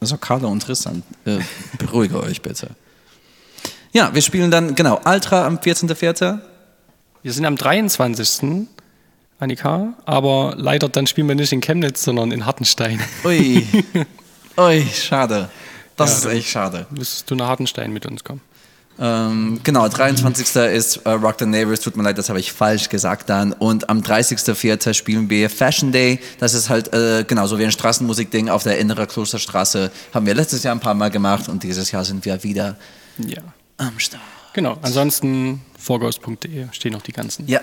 Also 0.00 0.16
Carlo 0.16 0.48
und 0.48 0.64
Tristan, 0.64 1.04
äh, 1.26 1.38
beruhige 1.78 2.20
euch 2.20 2.42
bitte. 2.42 2.70
Ja, 3.92 4.14
wir 4.14 4.22
spielen 4.22 4.50
dann, 4.50 4.74
genau, 4.74 5.00
Altra 5.04 5.46
am 5.46 5.58
14.04. 5.58 6.38
Wir 7.22 7.32
sind 7.32 7.44
am 7.44 7.56
23. 7.56 8.66
Annika, 9.40 9.94
aber 10.04 10.54
leider 10.56 10.88
dann 10.88 11.06
spielen 11.06 11.26
wir 11.26 11.34
nicht 11.34 11.52
in 11.52 11.60
Chemnitz, 11.60 12.04
sondern 12.04 12.30
in 12.30 12.46
Hartenstein. 12.46 13.00
Ui, 13.24 13.66
ui, 14.56 14.86
schade. 14.86 15.48
Das 15.96 16.18
ist 16.18 16.26
echt 16.26 16.48
schade. 16.48 16.86
Müsstest 16.90 17.30
du 17.30 17.34
nach 17.34 17.48
Hartenstein 17.48 17.92
mit 17.92 18.06
uns 18.06 18.22
kommen. 18.22 18.40
Ähm, 18.98 19.60
genau, 19.64 19.88
23. 19.88 20.56
ist 20.72 20.96
äh, 20.98 21.10
Rock 21.10 21.36
the 21.38 21.46
Neighbors, 21.46 21.80
tut 21.80 21.96
mir 21.96 22.02
leid, 22.02 22.18
das 22.18 22.28
habe 22.28 22.38
ich 22.38 22.52
falsch 22.52 22.90
gesagt 22.90 23.30
dann. 23.30 23.52
Und 23.54 23.88
am 23.88 24.00
30.04. 24.00 24.92
spielen 24.94 25.30
wir 25.30 25.48
Fashion 25.48 25.90
Day. 25.90 26.20
Das 26.38 26.54
ist 26.54 26.68
halt 26.68 26.92
äh, 26.92 27.24
genau 27.26 27.46
so 27.46 27.58
wie 27.58 27.64
ein 27.64 27.72
Straßenmusikding 27.72 28.50
auf 28.50 28.62
der 28.62 28.78
Innere 28.78 29.06
Klosterstraße. 29.06 29.90
Haben 30.12 30.26
wir 30.26 30.34
letztes 30.34 30.62
Jahr 30.62 30.74
ein 30.74 30.80
paar 30.80 30.94
Mal 30.94 31.10
gemacht 31.10 31.48
und 31.48 31.62
dieses 31.62 31.90
Jahr 31.90 32.04
sind 32.04 32.24
wir 32.24 32.42
wieder 32.44 32.76
Ja. 33.18 33.42
Am 33.80 33.98
Start. 33.98 34.22
Genau. 34.52 34.76
Ansonsten 34.82 35.60
forgos.de 35.78 36.66
stehen 36.72 36.92
noch 36.92 37.02
die 37.02 37.12
ganzen 37.12 37.46
Ja. 37.48 37.60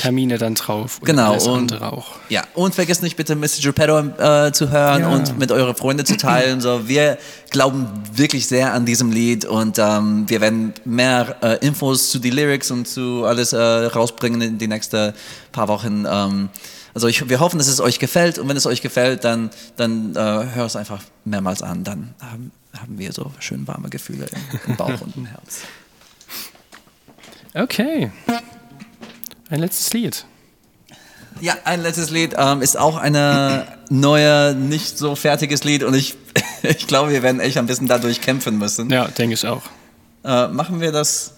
Termine 0.00 0.36
dann 0.36 0.56
drauf. 0.56 0.98
Und 0.98 1.06
Genau, 1.06 1.30
alles 1.30 1.46
und- 1.46 1.72
andere 1.72 1.92
auch. 1.92 2.06
Ja, 2.28 2.42
und 2.54 2.74
vergesst 2.74 3.02
nicht 3.04 3.16
bitte 3.16 3.36
Mr. 3.36 3.60
Geppetto 3.62 3.98
äh, 4.00 4.50
zu 4.52 4.68
hören 4.70 5.02
Ja. 5.02 5.08
und 5.10 5.38
mit 5.38 5.52
euren 5.52 5.76
Freunden 5.76 6.04
zu 6.04 6.16
teilen. 6.16 6.60
So, 6.60 6.88
wir 6.88 7.18
glauben 7.50 7.86
wirklich 8.12 8.48
sehr 8.48 8.72
an 8.74 8.84
diesem 8.84 9.12
Lied 9.12 9.44
und 9.44 9.78
ähm, 9.78 10.24
wir 10.28 10.40
werden 10.40 10.74
mehr 10.84 11.36
äh, 11.40 11.64
Infos 11.64 12.10
zu 12.10 12.18
die 12.18 12.30
Lyrics 12.30 12.70
und 12.72 12.88
zu 12.88 13.24
alles 13.24 13.52
äh, 13.52 13.58
rausbringen 13.60 14.40
in 14.42 14.58
die 14.58 14.66
nächsten 14.68 15.12
paar 15.52 15.68
Wochen. 15.68 16.04
Ähm, 16.10 16.48
also 16.94 17.08
ich, 17.08 17.28
wir 17.28 17.40
hoffen, 17.40 17.58
dass 17.58 17.66
es 17.66 17.80
euch 17.80 17.98
gefällt 17.98 18.38
und 18.38 18.48
wenn 18.48 18.56
es 18.56 18.66
euch 18.66 18.80
gefällt, 18.80 19.24
dann, 19.24 19.50
dann 19.76 20.14
äh, 20.14 20.18
hör 20.18 20.64
es 20.64 20.76
einfach 20.76 21.02
mehrmals 21.24 21.60
an. 21.60 21.82
Dann 21.82 22.14
haben, 22.20 22.52
haben 22.72 22.98
wir 22.98 23.12
so 23.12 23.32
schön 23.40 23.66
warme 23.66 23.90
Gefühle 23.90 24.26
im, 24.26 24.60
im 24.70 24.76
Bauch 24.76 25.00
und 25.00 25.16
im 25.16 25.26
Herz. 25.26 25.62
Okay. 27.52 28.12
Ein 29.50 29.60
letztes 29.60 29.92
Lied. 29.92 30.24
Ja, 31.40 31.56
ein 31.64 31.82
letztes 31.82 32.10
Lied 32.10 32.34
ähm, 32.38 32.62
ist 32.62 32.78
auch 32.78 32.96
eine 32.96 33.66
neue, 33.90 34.54
nicht 34.54 34.96
so 34.96 35.16
fertiges 35.16 35.64
Lied 35.64 35.82
und 35.82 35.94
ich, 35.94 36.16
ich 36.62 36.86
glaube, 36.86 37.10
wir 37.10 37.22
werden 37.22 37.40
echt 37.40 37.58
ein 37.58 37.66
bisschen 37.66 37.88
dadurch 37.88 38.20
kämpfen 38.20 38.56
müssen. 38.56 38.88
Ja, 38.90 39.08
denke 39.08 39.34
ich 39.34 39.46
auch. 39.46 39.62
Äh, 40.24 40.48
machen 40.48 40.80
wir 40.80 40.92
das, 40.92 41.34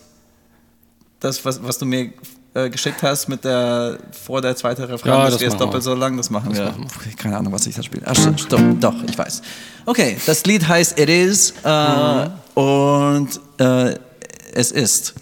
das 1.19 1.45
was, 1.47 1.63
was 1.63 1.79
du 1.79 1.87
mir 1.87 2.13
äh, 2.57 2.71
geschickt 2.71 3.03
hast 3.03 3.29
mit 3.29 3.45
der 3.45 3.99
vor 4.25 4.41
der 4.41 4.57
zweiten 4.57 4.83
Refrain, 4.85 5.13
Ja, 5.13 5.25
das 5.25 5.33
das 5.35 5.41
wäre 5.43 5.51
machen 5.51 5.59
doppelt 5.61 5.75
wir. 5.85 5.91
so 5.91 5.95
lang, 5.95 6.17
das 6.17 6.31
machen 6.31 6.55
wir. 6.55 6.65
machen 6.65 6.85
wir. 6.89 6.97
Okay, 6.97 7.15
keine 7.17 7.37
Ahnung, 7.37 7.53
was 7.53 7.67
ich 7.67 7.75
da 7.77 7.83
spiele. 7.83 8.03
Ach, 8.07 8.15
st- 8.15 8.39
stopp, 8.39 8.61
doch, 8.81 8.95
ich 9.09 9.17
weiß. 9.17 9.43
Okay, 9.85 10.17
das 10.27 10.45
Lied 10.47 10.67
heißt 10.67 10.99
It 10.99 11.09
Is 11.09 11.53
äh, 11.63 12.29
und 12.59 13.41
äh, 13.59 13.95
es 14.55 14.73
ist. 14.73 15.15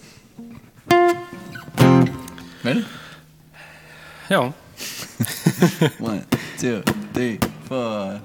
Ready? 2.63 2.83
Ja. 4.29 4.39
One, 5.99 6.25
two, 6.59 6.81
three, 7.13 7.37
four. 7.67 8.19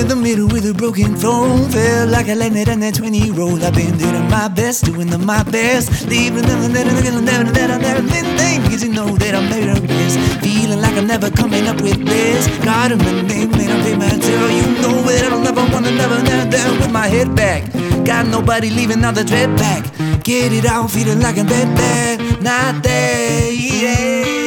Went 0.00 0.08
down 0.08 0.18
in 0.18 0.22
the 0.22 0.28
middle 0.28 0.48
with 0.48 0.68
a 0.68 0.74
broken 0.74 1.16
phone. 1.16 1.68
Felt 1.70 2.10
like 2.10 2.28
I 2.28 2.34
landed 2.34 2.68
on 2.68 2.80
that 2.80 2.94
20 2.94 3.30
roll. 3.32 3.62
I've 3.62 3.74
been 3.74 3.96
doing 3.98 4.28
my 4.30 4.48
best, 4.48 4.84
doing 4.84 5.08
the 5.08 5.18
my 5.18 5.42
best. 5.44 6.08
Leaving 6.08 6.42
them, 6.42 6.72
never, 6.72 6.92
never, 7.02 7.20
never, 7.20 7.44
never, 7.44 7.78
never 7.78 8.02
been 8.02 8.24
things. 8.38 8.82
You 8.82 8.92
know 8.92 9.16
that 9.16 9.34
I'm 9.34 9.48
made 9.50 9.68
of 9.68 9.86
this. 9.86 10.16
Feeling 10.40 10.80
like 10.80 10.96
I'm 10.96 11.06
never 11.06 11.30
coming 11.30 11.66
up 11.66 11.80
with 11.80 12.04
this. 12.04 12.46
Got 12.64 12.92
a 12.92 12.96
name, 12.96 13.50
made 13.52 13.70
up 13.70 13.98
my 13.98 14.08
tell 14.08 14.50
you 14.50 14.66
know 14.80 15.02
that 15.02 15.24
I 15.26 15.30
don't 15.30 15.44
never 15.44 15.64
wanna, 15.72 15.90
never, 15.90 16.22
never, 16.22 16.50
down 16.50 16.78
with 16.78 16.92
my 16.92 17.06
head 17.06 17.34
back. 17.34 17.64
Got 18.04 18.26
nobody 18.26 18.70
leaving 18.70 19.04
out 19.04 19.14
the 19.14 19.24
dread 19.24 19.56
back. 19.56 19.84
Get 20.24 20.52
it 20.52 20.64
out, 20.64 20.90
feeling 20.90 21.20
like 21.20 21.38
I'm 21.38 21.46
dead 21.46 21.68
back. 21.76 22.42
Not 22.42 22.82
there, 22.82 23.52
yeah. 23.52 24.39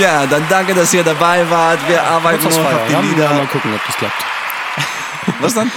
Ja, 0.00 0.26
dann 0.26 0.44
danke, 0.48 0.74
dass 0.74 0.92
ihr 0.94 1.02
dabei 1.02 1.48
wart. 1.50 1.80
Wir 1.88 2.02
arbeiten 2.02 2.44
noch 2.44 2.50
auf 2.58 2.86
die 2.88 2.92
Ja, 2.92 3.00
Lieder. 3.00 3.28
mal 3.32 3.46
gucken, 3.46 3.72
ob 3.74 3.84
das 3.86 3.96
klappt. 3.96 4.24
Was 5.40 5.54
dann? 5.54 5.70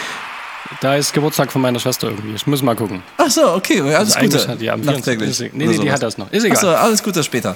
Da 0.79 0.95
ist 0.95 1.13
Geburtstag 1.13 1.51
von 1.51 1.61
meiner 1.61 1.79
Schwester 1.79 2.07
irgendwie. 2.09 2.33
Ich 2.35 2.47
muss 2.47 2.61
mal 2.61 2.75
gucken. 2.75 3.03
Ach 3.17 3.29
so, 3.29 3.53
okay, 3.53 3.81
alles 3.81 4.15
Also 4.15 4.37
Gute. 4.37 4.47
hat 4.47 4.61
die 4.61 4.69
am 4.71 4.81
Nachträglich. 4.81 5.35
24. 5.35 5.53
Nee, 5.53 5.67
nee, 5.67 5.77
die 5.77 5.91
hat 5.91 6.01
das 6.01 6.17
noch. 6.17 6.31
Ist 6.31 6.43
egal. 6.45 6.57
Ach 6.57 6.61
so, 6.61 6.69
alles 6.69 7.03
Gute 7.03 7.23
später. 7.23 7.55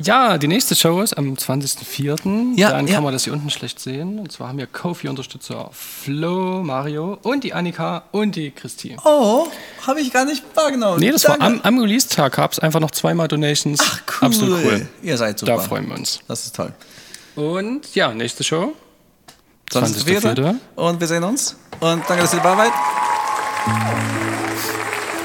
Ja, 0.00 0.38
die 0.38 0.48
nächste 0.48 0.74
Show 0.74 1.02
ist 1.02 1.16
am 1.16 1.34
20.04. 1.34 2.56
Ja, 2.56 2.70
Dann 2.70 2.88
ja. 2.88 2.94
kann 2.94 3.04
man 3.04 3.12
das 3.12 3.24
hier 3.24 3.32
unten 3.32 3.48
schlecht 3.50 3.78
sehen. 3.78 4.18
Und 4.18 4.32
zwar 4.32 4.48
haben 4.48 4.58
wir 4.58 4.66
Kofi-Unterstützer 4.66 5.70
Flo, 5.72 6.62
Mario 6.64 7.18
und 7.22 7.44
die 7.44 7.52
Annika 7.54 8.04
und 8.10 8.34
die 8.34 8.50
Christine. 8.50 8.96
Oh, 9.04 9.46
habe 9.86 10.00
ich 10.00 10.12
gar 10.12 10.24
nicht 10.24 10.42
wahrgenommen. 10.54 10.98
Nee, 10.98 11.12
das 11.12 11.22
Danke. 11.22 11.40
war 11.40 11.46
am, 11.46 11.60
am 11.62 11.78
Release-Tag 11.78 12.32
gab 12.34 12.52
es 12.52 12.58
einfach 12.58 12.80
noch 12.80 12.90
zweimal 12.90 13.28
Donations. 13.28 13.80
Ach, 13.84 14.00
cool. 14.20 14.26
Absolut 14.26 14.64
cool. 14.64 14.88
Ihr 15.02 15.16
seid 15.16 15.38
super. 15.38 15.52
Da 15.52 15.58
freuen 15.58 15.86
wir 15.88 15.94
uns. 15.96 16.20
Das 16.26 16.44
ist 16.44 16.56
toll. 16.56 16.72
Und 17.36 17.94
ja, 17.94 18.12
nächste 18.12 18.42
Show. 18.42 18.72
20.04. 19.70 20.20
20.04.. 20.20 20.54
Und 20.76 21.00
wir 21.00 21.06
sehen 21.06 21.24
uns. 21.24 21.56
Und 21.80 22.02
danke, 22.08 22.22
dass 22.22 22.34
ihr 22.34 22.40
dabei 22.40 22.64
wart. 22.64 22.72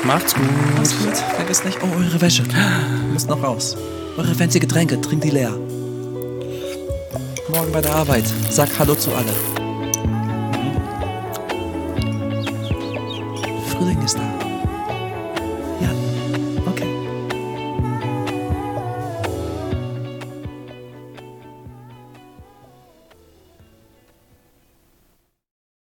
Macht's 0.04 0.34
gut. 0.34 0.46
Macht's 0.76 0.98
gut. 0.98 1.18
Vergesst 1.36 1.66
nicht, 1.66 1.78
oh, 1.84 2.00
eure 2.00 2.22
Wäsche. 2.22 2.44
Ihr 2.44 3.14
müsst 3.14 3.30
noch 3.30 3.44
raus. 3.44 3.76
Eure 4.18 4.34
fancy 4.34 4.60
Getränke, 4.60 5.00
trinkt 5.02 5.24
die 5.24 5.30
leer. 5.30 5.52
Morgen 7.50 7.72
bei 7.72 7.82
der 7.82 7.96
Arbeit. 7.96 8.26
Sag 8.50 8.70
Hallo 8.80 8.96
zu 8.96 9.12
alle. 9.14 9.34
Frühling 13.70 14.02
ist 14.04 14.18
da. 14.18 14.49